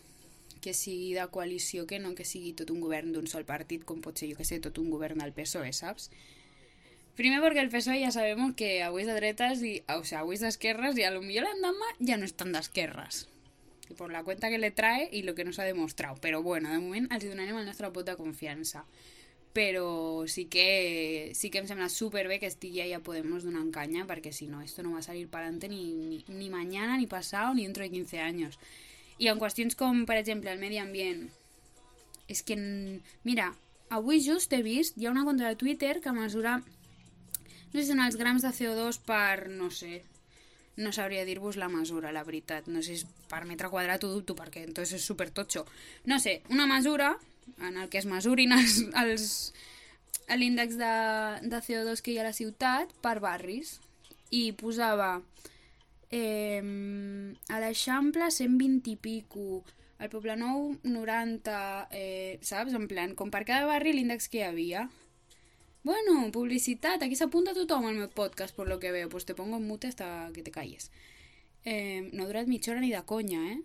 que 0.67 0.75
sigui 0.75 1.13
de 1.15 1.23
coalició 1.31 1.87
que 1.87 2.01
no 2.03 2.11
que 2.15 2.27
sigui 2.27 2.51
tot 2.59 2.73
un 2.73 2.83
govern 2.83 3.13
d'un 3.15 3.31
sol 3.31 3.47
partit, 3.47 3.87
com 3.87 4.03
pot 4.03 4.19
ser, 4.19 4.27
jo 4.33 4.39
que 4.39 4.47
sé, 4.47 4.59
tot 4.63 4.81
un 4.83 4.91
govern 4.91 5.23
del 5.23 5.31
PSOE, 5.37 5.71
saps? 5.71 6.11
Primer 7.17 7.39
perquè 7.41 7.63
el 7.63 7.71
PSOE 7.73 7.97
ja 8.03 8.11
sabem 8.13 8.51
que 8.53 8.83
avui 8.85 9.01
és 9.01 9.07
de 9.09 9.15
dretes 9.15 9.63
i, 9.65 9.71
o 9.89 10.03
sea, 10.05 10.19
avui 10.21 10.35
és 10.37 10.43
d'esquerres 10.45 10.99
i 10.99 11.05
a 11.07 11.09
lo 11.15 11.23
millor 11.23 11.47
l'endemà 11.47 11.95
ja 11.97 12.19
no 12.19 12.27
estan 12.29 12.51
d'esquerres. 12.53 13.23
I 13.89 13.95
per 13.97 14.11
la 14.11 14.21
cuenta 14.27 14.51
que 14.51 14.59
le 14.59 14.69
trae 14.75 15.07
i 15.15 15.23
lo 15.23 15.33
que 15.33 15.45
nos 15.47 15.57
ha 15.57 15.65
demostrat. 15.65 16.19
Però 16.21 16.43
bueno, 16.45 16.69
de 16.69 16.77
moment 16.83 17.07
els 17.15 17.25
donarem 17.25 17.57
el 17.57 17.65
nostre 17.65 17.89
pot 17.95 18.05
de 18.05 18.17
confiança. 18.19 18.83
Però 19.55 20.27
sí 20.29 20.45
que, 20.45 21.31
sí 21.33 21.49
que 21.49 21.63
em 21.63 21.65
sembla 21.65 21.87
superbé 21.89 22.37
que 22.37 22.51
estigui 22.51 22.83
ahí 22.83 22.93
a 22.93 23.01
Podemos 23.01 23.47
donant 23.47 23.71
canya, 23.73 24.05
perquè 24.05 24.29
si 24.35 24.45
no, 24.51 24.61
esto 24.61 24.83
no 24.85 24.93
va 24.93 24.99
a 24.99 25.07
salir 25.07 25.25
para 25.31 25.47
adelante 25.47 25.71
ni, 25.71 25.95
ni, 25.95 26.23
ni 26.27 26.51
mañana, 26.51 26.99
ni 26.99 27.07
pasado, 27.07 27.55
ni 27.55 27.63
dentro 27.63 27.81
de 27.81 27.89
15 27.89 28.19
años. 28.19 28.59
I 29.17 29.31
en 29.31 29.39
qüestions 29.41 29.77
com, 29.77 30.05
per 30.05 30.19
exemple, 30.19 30.51
el 30.51 30.61
medi 30.61 30.81
ambient, 30.81 31.27
és 32.27 32.43
que, 32.45 32.57
mira, 33.25 33.51
avui 33.89 34.21
just 34.23 34.53
he 34.53 34.61
vist, 34.65 34.97
hi 34.97 35.07
ha 35.07 35.13
una 35.13 35.25
contra 35.25 35.49
de 35.49 35.59
Twitter 35.59 35.97
que 36.03 36.13
mesura, 36.13 36.59
no 36.61 37.73
sé 37.73 37.81
si 37.81 37.89
són 37.91 38.03
els 38.03 38.19
grams 38.19 38.45
de 38.45 38.53
CO2 38.53 39.01
per, 39.07 39.47
no 39.49 39.71
sé, 39.73 40.03
no 40.77 40.91
sabria 40.93 41.25
dir-vos 41.25 41.57
la 41.57 41.69
mesura, 41.69 42.13
la 42.13 42.23
veritat. 42.23 42.67
No 42.69 42.83
sé 42.85 42.99
si 42.99 43.07
per 43.27 43.43
metre 43.49 43.71
quadrat 43.73 44.03
ho 44.05 44.11
dubto, 44.11 44.35
perquè 44.37 44.63
entonces 44.67 45.01
és 45.01 45.07
super 45.09 45.31
totxo. 45.33 45.65
No 46.05 46.19
sé, 46.21 46.41
una 46.53 46.67
mesura 46.69 47.15
en 47.57 47.77
el 47.81 47.89
que 47.89 47.97
es 47.97 48.05
mesurin 48.05 48.53
els, 48.53 48.83
els 49.01 49.27
l'índex 50.35 50.77
de, 50.77 50.93
de 51.49 51.61
CO2 51.65 52.03
que 52.03 52.13
hi 52.13 52.19
ha 52.19 52.25
a 52.25 52.29
la 52.29 52.35
ciutat 52.35 52.93
per 53.01 53.17
barris 53.23 53.77
i 54.29 54.51
posava 54.59 55.17
eh, 56.09 56.61
a 57.49 57.59
l'Eixample 57.59 58.29
120 58.31 58.91
i 58.91 58.95
pico, 58.95 59.63
al 59.97 60.09
Poble 60.09 60.35
Nou 60.37 60.75
90, 60.83 61.87
eh, 61.91 62.39
saps? 62.41 62.75
En 62.77 62.87
plan, 62.87 63.15
com 63.17 63.31
per 63.33 63.43
cada 63.49 63.65
barri 63.69 63.93
l'índex 63.95 64.29
que 64.29 64.41
hi 64.41 64.47
havia. 64.47 64.87
Bueno, 65.87 66.31
publicitat, 66.35 67.01
aquí 67.01 67.15
s'apunta 67.15 67.55
tothom 67.55 67.87
al 67.87 67.95
meu 67.95 68.09
podcast, 68.11 68.55
por 68.55 68.67
lo 68.67 68.79
que 68.79 68.91
veo, 68.91 69.09
pues 69.09 69.25
te 69.25 69.35
pongo 69.35 69.57
en 69.57 69.67
mute 69.67 69.87
hasta 69.87 70.29
que 70.33 70.43
te 70.43 70.51
calles. 70.51 70.91
Eh, 71.63 72.09
no 72.13 72.23
ha 72.23 72.27
durat 72.27 72.47
mitja 72.47 72.71
hora 72.71 72.81
ni 72.81 72.91
de 72.91 73.01
conya, 73.05 73.41
eh? 73.53 73.61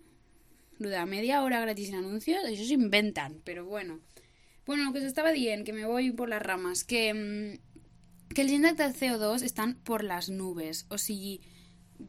Lo 0.79 0.89
media 1.05 1.43
hora 1.43 1.59
gratis 1.61 1.89
en 1.89 1.95
anuncios, 2.01 2.43
això 2.45 2.65
s'inventen, 2.65 3.41
però 3.45 3.63
bueno. 3.65 3.99
Bueno, 4.65 4.85
lo 4.85 4.93
que 4.93 5.01
s'estava 5.01 5.31
dient, 5.31 5.65
que 5.65 5.73
me 5.73 5.85
voy 5.85 6.11
por 6.11 6.29
las 6.29 6.41
ramas, 6.41 6.83
que, 6.83 7.13
mm, 7.13 8.33
que 8.33 8.41
els 8.41 8.51
índexs 8.51 8.77
de 8.77 8.93
CO2 8.93 9.43
estan 9.43 9.75
por 9.83 10.03
las 10.03 10.29
nubes, 10.29 10.85
o 10.89 10.97
sigui, 10.97 11.41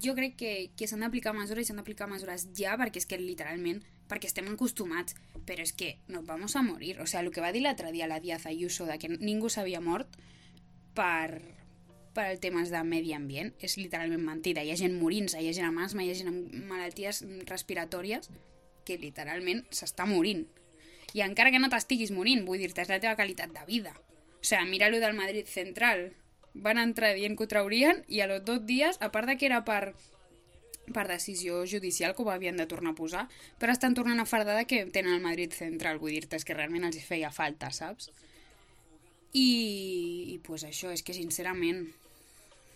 jo 0.02 0.14
crec 0.14 0.37
que, 0.40 0.52
que 0.76 0.88
s'han 0.88 1.04
d'aplicar 1.04 1.35
mesures 1.37 1.64
i 1.64 1.68
s'han 1.68 1.80
d'aplicar 1.80 2.09
mesures 2.11 2.48
ja 2.57 2.78
perquè 2.80 3.02
és 3.02 3.09
que 3.11 3.18
literalment 3.20 3.83
perquè 4.09 4.28
estem 4.28 4.48
acostumats, 4.52 5.16
però 5.48 5.64
és 5.64 5.72
que 5.72 5.98
nos 6.09 6.24
vamos 6.26 6.57
a 6.57 6.62
morir. 6.62 7.00
O 7.00 7.07
sea, 7.07 7.20
el 7.20 7.30
que 7.33 7.40
va 7.40 7.52
dir 7.52 7.62
l'altre 7.64 7.92
dia 7.92 8.09
la 8.09 8.20
Díaz 8.20 8.46
Ayuso 8.46 8.87
de 8.87 8.98
que 8.98 9.09
ningú 9.09 9.48
s'havia 9.48 9.80
mort 9.80 10.18
per, 10.94 11.40
per 12.14 12.26
el 12.30 12.40
temes 12.40 12.72
de 12.72 12.83
medi 12.85 13.14
ambient 13.16 13.54
és 13.61 13.78
literalment 13.80 14.22
mentida. 14.24 14.64
Hi 14.64 14.74
ha 14.74 14.80
gent 14.80 14.98
morint-se, 15.00 15.40
hi 15.40 15.48
ha 15.48 15.57
gent 15.57 15.70
amb 15.70 15.85
asma, 15.85 16.04
hi 16.04 16.12
ha 16.12 16.18
gent 16.18 16.33
amb 16.33 16.59
malalties 16.68 17.24
respiratòries 17.48 18.30
que 18.85 19.00
literalment 19.00 19.64
s'està 19.72 20.07
morint. 20.09 20.44
I 21.14 21.22
encara 21.24 21.52
que 21.54 21.61
no 21.62 21.70
t'estiguis 21.70 22.12
morint, 22.12 22.44
vull 22.44 22.61
dir-te, 22.61 22.83
és 22.83 22.90
la 22.90 23.00
teva 23.00 23.16
qualitat 23.16 23.52
de 23.54 23.64
vida. 23.68 23.94
O 23.94 24.44
sigui, 24.44 24.66
mira-lo 24.68 25.00
del 25.00 25.16
Madrid 25.16 25.48
Central, 25.48 26.11
van 26.54 26.78
entrar 26.78 27.12
dient 27.14 27.36
que 27.36 27.44
ho 27.44 27.50
traurien 27.50 28.04
i 28.08 28.20
a 28.22 28.28
los 28.30 28.44
dos 28.44 28.62
dies, 28.66 28.98
a 29.00 29.10
part 29.12 29.28
de 29.28 29.36
que 29.36 29.46
era 29.46 29.64
per, 29.66 29.94
per 30.94 31.06
decisió 31.08 31.64
judicial 31.66 32.14
que 32.14 32.22
ho 32.22 32.30
havien 32.30 32.56
de 32.56 32.66
tornar 32.70 32.94
a 32.94 32.98
posar, 32.98 33.24
però 33.58 33.74
estan 33.74 33.94
tornant 33.94 34.22
a 34.22 34.28
fardar 34.28 34.56
de 34.58 34.66
que 34.70 34.84
tenen 34.86 35.16
el 35.16 35.24
Madrid 35.24 35.52
Central, 35.52 35.98
vull 35.98 36.14
dir-te, 36.14 36.38
és 36.38 36.46
que 36.46 36.56
realment 36.56 36.86
els 36.86 37.00
feia 37.04 37.32
falta, 37.34 37.72
saps? 37.74 38.10
I, 39.34 39.48
i 40.34 40.38
pues 40.46 40.62
això, 40.62 40.92
és 40.94 41.02
que 41.02 41.16
sincerament, 41.16 41.88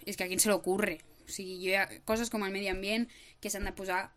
és 0.07 0.19
que 0.19 0.27
a 0.27 0.29
qui 0.31 0.39
se 0.43 0.51
l'ocurre? 0.51 0.99
O 1.29 1.31
sigui, 1.31 1.59
hi 1.69 1.77
ha 1.77 1.87
coses 2.09 2.33
com 2.33 2.43
el 2.43 2.55
medi 2.55 2.71
ambient 2.73 3.07
que 3.41 3.53
s'han 3.53 3.69
de 3.69 3.75
posar... 3.77 4.09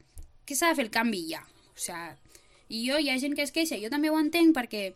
que 0.45 0.56
s'ha 0.58 0.71
de 0.71 0.80
fer 0.80 0.88
el 0.88 0.93
canvi 0.93 1.21
ja. 1.30 1.43
O 1.43 1.78
sigui, 1.78 2.32
i 2.71 2.86
jo, 2.88 2.97
hi 2.97 3.12
ha 3.12 3.19
gent 3.19 3.36
que 3.36 3.43
es 3.43 3.52
queixa, 3.52 3.78
jo 3.78 3.91
també 3.91 4.10
ho 4.10 4.17
entenc 4.17 4.56
perquè, 4.56 4.93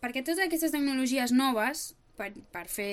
perquè 0.00 0.24
totes 0.24 0.46
aquestes 0.46 0.72
tecnologies 0.72 1.34
noves 1.36 1.90
per, 2.16 2.30
per 2.52 2.66
fer, 2.72 2.90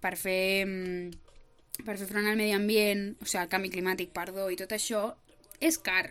per 0.00 0.14
fer, 0.20 0.64
mm, 0.66 1.84
per 1.84 1.96
fer 1.98 2.08
front 2.08 2.26
al 2.28 2.38
medi 2.38 2.54
ambient, 2.56 3.08
o 3.20 3.28
sigui, 3.28 3.42
al 3.42 3.52
canvi 3.52 3.72
climàtic, 3.74 4.12
perdó, 4.16 4.48
i 4.50 4.58
tot 4.60 4.74
això, 4.76 5.08
és 5.60 5.78
car. 5.78 6.10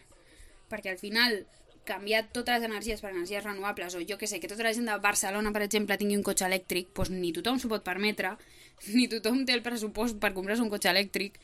Perquè 0.72 0.94
al 0.94 1.02
final 1.02 1.44
canviar 1.86 2.24
totes 2.34 2.58
les 2.58 2.66
energies 2.66 3.04
per 3.04 3.12
energies 3.12 3.44
renovables 3.46 3.94
o 3.94 4.02
jo 4.02 4.18
que 4.18 4.28
sé, 4.28 4.40
que 4.42 4.50
tota 4.50 4.66
la 4.66 4.74
gent 4.74 4.90
de 4.90 4.98
Barcelona, 5.04 5.52
per 5.54 5.62
exemple, 5.68 5.98
tingui 6.02 6.18
un 6.18 6.26
cotxe 6.26 6.48
elèctric, 6.48 6.90
doncs 6.98 7.14
ni 7.14 7.32
tothom 7.36 7.62
s'ho 7.62 7.70
pot 7.70 7.86
permetre, 7.86 8.34
ni 8.96 9.06
tothom 9.12 9.46
té 9.46 9.54
el 9.54 9.64
pressupost 9.66 10.18
per 10.20 10.34
comprar-se 10.34 10.66
un 10.66 10.74
cotxe 10.74 10.90
elèctric, 10.90 11.38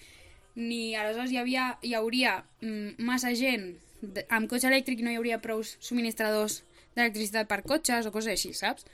ni 0.55 0.97
aleshores 0.99 1.31
hi, 1.31 1.39
havia, 1.39 1.69
hi 1.85 1.93
hauria 1.95 2.41
mm, 2.59 2.97
massa 3.07 3.31
gent 3.37 3.69
amb 4.33 4.49
cotxe 4.49 4.67
elèctric 4.67 5.03
no 5.05 5.11
hi 5.11 5.19
hauria 5.19 5.39
prou 5.43 5.61
subministradors 5.63 6.61
d'electricitat 6.95 7.47
per 7.47 7.61
cotxes 7.63 8.07
o 8.09 8.11
coses 8.11 8.33
així, 8.33 8.51
saps? 8.57 8.87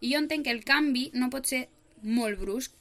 I 0.00 0.14
jo 0.14 0.20
entenc 0.20 0.46
que 0.46 0.54
el 0.54 0.64
canvi 0.64 1.10
no 1.14 1.30
pot 1.32 1.48
ser 1.48 1.66
molt 2.02 2.40
brusc. 2.40 2.74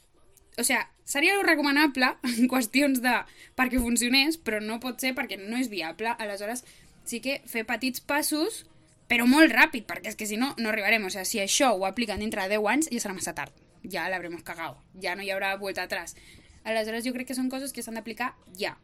O 0.59 0.63
sigui, 0.63 0.81
seria 1.05 1.35
lo 1.35 1.43
recomanable 1.43 2.13
en 2.31 2.49
qüestions 2.51 3.03
de 3.03 3.15
perquè 3.59 3.81
funcionés, 3.81 4.37
però 4.37 4.61
no 4.63 4.79
pot 4.83 4.99
ser 5.01 5.13
perquè 5.17 5.39
no 5.41 5.59
és 5.59 5.71
viable. 5.71 6.15
Aleshores, 6.17 6.65
sí 7.07 7.21
que 7.23 7.39
fer 7.49 7.65
petits 7.67 8.01
passos, 8.01 8.63
però 9.09 9.25
molt 9.25 9.51
ràpid, 9.51 9.87
perquè 9.89 10.13
és 10.13 10.19
que 10.19 10.27
si 10.29 10.37
no, 10.37 10.53
no 10.57 10.69
arribarem. 10.71 11.07
O 11.07 11.13
sigui, 11.13 11.25
si 11.25 11.43
això 11.43 11.73
ho 11.75 11.87
apliquen 11.87 12.21
dintre 12.21 12.45
de 12.45 12.57
10 12.57 12.73
anys, 12.73 12.91
ja 12.93 13.03
serà 13.03 13.17
massa 13.17 13.35
tard. 13.35 13.55
Ja 13.89 14.09
l'haurem 14.11 14.37
cagat. 14.45 14.79
Ja 15.01 15.15
no 15.15 15.23
hi 15.23 15.31
haurà 15.33 15.55
vuelta 15.57 15.87
atrás. 15.87 16.15
Aleshores, 16.63 17.05
jo 17.07 17.15
crec 17.15 17.31
que 17.31 17.37
són 17.37 17.49
coses 17.49 17.73
que 17.73 17.83
s'han 17.83 17.97
d'aplicar 17.97 18.33
ja. 18.59 18.75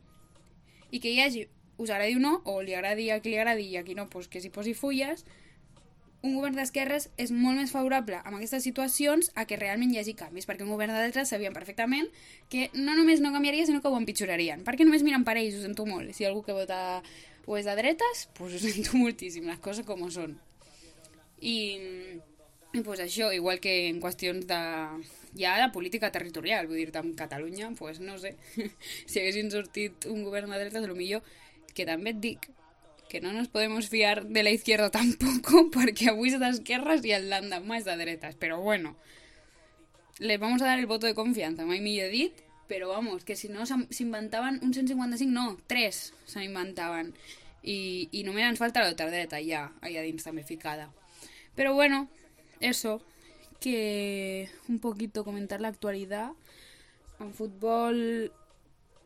I 0.91 1.01
que 1.03 1.11
hi 1.11 1.19
hagi, 1.21 1.47
us 1.77 1.91
agradi 1.91 2.15
o 2.15 2.21
no, 2.23 2.39
o 2.45 2.61
li 2.63 2.75
agradi 2.75 3.09
a 3.11 3.19
qui 3.19 3.33
li 3.33 3.39
agradi 3.41 3.67
i 3.73 3.77
a 3.77 3.83
qui 3.83 3.95
no, 3.97 4.07
pues 4.09 4.29
que 4.31 4.41
s'hi 4.41 4.51
posi 4.53 4.73
fulles, 4.73 5.25
un 6.25 6.33
govern 6.33 6.57
d'esquerres 6.57 7.09
és 7.21 7.31
molt 7.31 7.59
més 7.59 7.71
favorable 7.73 8.17
amb 8.23 8.39
aquestes 8.39 8.65
situacions 8.65 9.29
a 9.37 9.45
que 9.45 9.59
realment 9.61 9.93
hi 9.93 9.99
hagi 10.01 10.15
canvis, 10.17 10.47
perquè 10.49 10.65
un 10.65 10.73
govern 10.73 10.95
de 10.95 11.03
dretes 11.05 11.29
sabien 11.31 11.53
perfectament 11.53 12.09
que 12.49 12.69
no 12.73 12.97
només 12.97 13.21
no 13.21 13.31
canviaria, 13.35 13.67
sinó 13.69 13.81
que 13.81 13.91
ho 13.91 13.99
empitjorarien. 13.99 14.65
Perquè 14.65 14.87
només 14.87 15.05
miren 15.05 15.25
per 15.27 15.37
ells, 15.37 15.59
ho 15.59 15.63
sento 15.63 15.85
molt. 15.85 16.15
Si 16.17 16.25
algú 16.25 16.41
que 16.45 16.57
vota 16.57 16.79
o 17.45 17.59
és 17.59 17.67
de 17.69 17.75
dretes, 17.77 18.25
pues 18.37 18.57
ho 18.57 18.61
sento 18.61 18.97
moltíssim, 19.01 19.45
les 19.51 19.61
coses 19.61 19.85
com 19.85 20.01
són. 20.09 20.33
I, 21.45 21.57
i 22.73 22.81
pues 22.81 23.03
això, 23.03 23.29
igual 23.35 23.61
que 23.61 23.75
en 23.91 24.01
qüestions 24.01 24.47
de, 24.49 24.59
ja 25.37 25.55
de 25.61 25.69
política 25.75 26.11
territorial, 26.11 26.67
vull 26.67 26.81
dir, 26.81 26.89
amb 26.97 27.13
Catalunya, 27.19 27.71
pues 27.77 28.01
no 28.01 28.17
sé, 28.17 28.35
si 29.05 29.21
haguessin 29.21 29.51
sortit 29.53 30.09
un 30.09 30.23
govern 30.25 30.49
de 30.51 30.63
dretes, 30.63 30.89
millor 30.95 31.21
que 31.75 31.85
també 31.85 32.15
et 32.15 32.21
dic, 32.23 32.49
que 33.09 33.21
no 33.21 33.33
nos 33.33 33.47
podemos 33.47 33.89
fiar 33.89 34.25
de 34.25 34.43
la 34.43 34.51
izquierda 34.51 34.89
tampoco, 34.91 35.69
porque 35.75 36.09
avui 36.09 36.33
és 36.33 36.39
d'esquerres 36.41 37.05
i 37.05 37.13
el 37.15 37.29
l'endemà 37.29 37.79
és 37.79 37.85
de 37.85 37.95
dretes. 37.99 38.35
Però 38.41 38.59
bueno, 38.61 38.95
les 40.19 40.39
vamos 40.39 40.61
a 40.61 40.65
dar 40.65 40.79
el 40.79 40.87
voto 40.87 41.07
de 41.07 41.15
confiança, 41.15 41.65
mai 41.65 41.81
millor 41.81 42.11
dit, 42.11 42.43
però 42.67 42.89
vamos, 42.89 43.23
que 43.23 43.35
si 43.35 43.49
no 43.49 43.65
s'inventaven 43.65 44.59
un 44.63 44.73
155, 44.73 45.31
no, 45.31 45.57
tres 45.67 46.13
s'inventaven. 46.25 47.13
I, 47.65 48.09
I 48.13 48.21
només 48.25 48.45
ens 48.45 48.61
falta 48.61 48.83
l'altra 48.83 49.09
dreta 49.09 49.41
ja, 49.41 49.67
allà 49.81 50.05
dins 50.05 50.25
també 50.25 50.43
ficada. 50.45 50.91
Pero 51.55 51.73
bueno, 51.73 52.07
eso, 52.59 53.01
que 53.59 54.49
un 54.67 54.79
poquito 54.79 55.23
comentar 55.23 55.61
la 55.61 55.69
actualidad. 55.69 56.31
En 57.19 57.33
fútbol, 57.33 58.31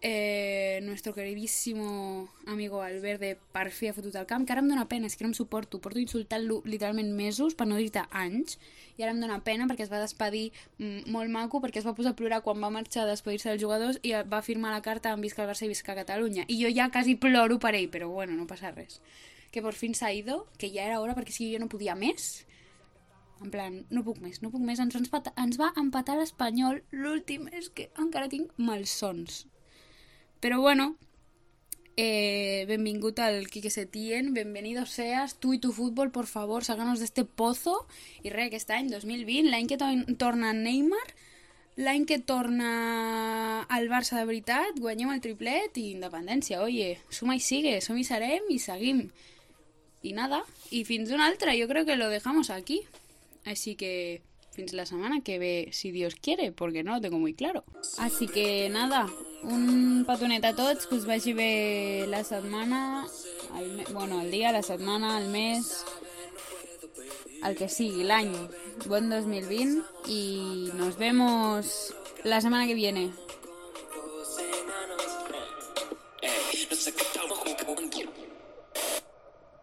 eh, 0.02 0.80
nuestro 0.84 1.14
queridísimo 1.14 2.30
amigo 2.48 2.82
Albert 2.82 3.38
per 3.52 3.72
fi 3.72 3.90
ha 3.90 3.94
fotut 3.94 4.16
el 4.16 4.26
camp, 4.26 4.46
que 4.46 4.54
ara 4.54 4.62
em 4.64 4.70
dóna 4.70 4.88
pena, 4.88 5.08
és 5.08 5.18
que 5.18 5.26
no 5.26 5.32
em 5.32 5.36
suporto, 5.36 5.82
porto 5.84 6.00
insultant-lo 6.00 6.62
literalment 6.66 7.12
mesos, 7.16 7.56
per 7.56 7.68
no 7.68 7.78
dir-te 7.80 8.06
anys, 8.16 8.58
i 8.98 9.04
ara 9.04 9.12
em 9.12 9.20
dóna 9.20 9.42
pena 9.44 9.68
perquè 9.68 9.84
es 9.86 9.92
va 9.92 10.02
despedir 10.02 10.50
mm, 10.78 11.12
molt 11.12 11.32
maco, 11.34 11.62
perquè 11.64 11.84
es 11.84 11.88
va 11.88 11.96
posar 11.98 12.16
a 12.16 12.20
plorar 12.20 12.42
quan 12.46 12.64
va 12.64 12.72
marxar 12.74 13.04
a 13.04 13.12
despedir-se 13.12 13.52
dels 13.52 13.64
jugadors 13.64 14.00
i 14.04 14.16
va 14.28 14.42
firmar 14.46 14.72
la 14.76 14.84
carta 14.86 15.12
en 15.12 15.22
Visca 15.22 15.44
el 15.44 15.52
Barça 15.52 15.68
i 15.68 15.72
Visca 15.72 15.98
Catalunya. 15.98 16.48
I 16.48 16.62
jo 16.64 16.72
ja 16.76 16.90
quasi 16.94 17.16
ploro 17.16 17.60
per 17.60 17.76
ell, 17.76 17.90
però 17.92 18.08
bueno, 18.10 18.38
no 18.40 18.48
passa 18.48 18.72
res. 18.72 19.02
Que 19.52 19.62
por 19.62 19.74
fin 19.74 19.96
s'ha 19.96 20.14
ido, 20.14 20.46
que 20.58 20.72
ja 20.72 20.86
era 20.86 21.02
hora 21.02 21.16
perquè 21.18 21.34
si 21.36 21.52
jo 21.52 21.60
no 21.60 21.68
podia 21.68 21.96
més, 21.96 22.46
en 23.44 23.52
plan, 23.52 23.86
no 23.90 24.04
puc 24.04 24.20
més, 24.24 24.42
no 24.44 24.52
puc 24.52 24.64
més. 24.64 24.80
Ens, 24.84 24.96
ens 24.96 25.60
va 25.60 25.72
empatar 25.80 26.18
l'Espanyol. 26.20 26.84
L'últim 26.92 27.48
és 27.56 27.72
que 27.72 27.88
encara 28.00 28.28
tinc 28.32 28.52
malsons. 28.58 29.46
Però 30.39 30.62
bueno, 30.62 30.95
eh, 31.97 32.63
benvingut 32.65 33.19
al 33.19 33.49
Quique 33.49 33.69
Setién, 33.69 34.34
bienvenido 34.34 34.86
seas, 34.86 35.36
tú 35.36 35.54
y 35.54 35.60
tu 35.60 35.73
fútbol, 35.73 36.12
por 36.12 36.28
favor, 36.28 36.63
sácanos 36.63 36.99
de 36.99 37.06
este 37.06 37.25
pozo. 37.25 37.88
I 38.23 38.30
res, 38.30 38.47
aquest 38.47 38.71
any, 38.71 38.88
2020, 38.88 39.49
l'any 39.52 39.67
que 39.67 39.75
to 39.75 39.89
torna 40.15 40.54
Neymar, 40.56 41.04
l'any 41.75 42.06
que 42.08 42.21
torna 42.23 43.63
al 43.67 43.91
Barça 43.91 44.15
de 44.15 44.23
veritat, 44.23 44.80
guanyem 44.80 45.12
el 45.12 45.19
triplet 45.19 45.75
i 45.75 45.89
independència, 45.91 46.63
oye, 46.63 47.02
suma 47.12 47.36
i 47.36 47.43
sigue, 47.43 47.82
som 47.84 47.99
i 47.99 48.08
serem 48.08 48.47
i 48.47 48.63
seguim. 48.63 49.10
I 50.08 50.15
nada, 50.15 50.45
i 50.71 50.86
fins 50.88 51.12
una 51.12 51.28
altra, 51.28 51.52
jo 51.60 51.67
crec 51.67 51.91
que 51.91 51.99
lo 51.99 52.08
dejamos 52.08 52.49
aquí. 52.49 52.80
Así 53.43 53.75
que 53.75 54.21
fins 54.56 54.71
la 54.71 54.86
semana 54.86 55.19
que 55.19 55.38
ve, 55.38 55.67
si 55.73 55.91
Dios 55.91 56.15
quiere, 56.15 56.54
porque 56.54 56.84
no 56.84 56.95
lo 56.95 57.02
tengo 57.02 57.19
muy 57.19 57.34
claro. 57.34 57.65
Así 57.97 58.28
que 58.28 58.69
nada, 58.69 59.10
un 59.43 60.04
petonet 60.08 60.43
a 60.45 60.54
tots, 60.56 60.88
que 60.88 60.95
us 60.95 61.06
vagi 61.08 61.34
bé 61.34 62.06
la 62.10 62.23
setmana, 62.23 63.08
el, 63.60 63.86
bueno, 63.93 64.21
el 64.21 64.32
dia, 64.32 64.52
la 64.52 64.63
setmana, 64.63 65.17
el 65.19 65.30
mes, 65.30 65.86
el 67.43 67.56
que 67.56 67.69
sigui, 67.69 68.04
l'any. 68.04 68.34
Buen 68.86 69.10
2020 69.10 69.84
y 70.08 70.71
nos 70.75 70.97
vemos 70.97 71.93
la 72.23 72.41
semana 72.41 72.67
que 72.67 72.73
viene. 72.73 73.12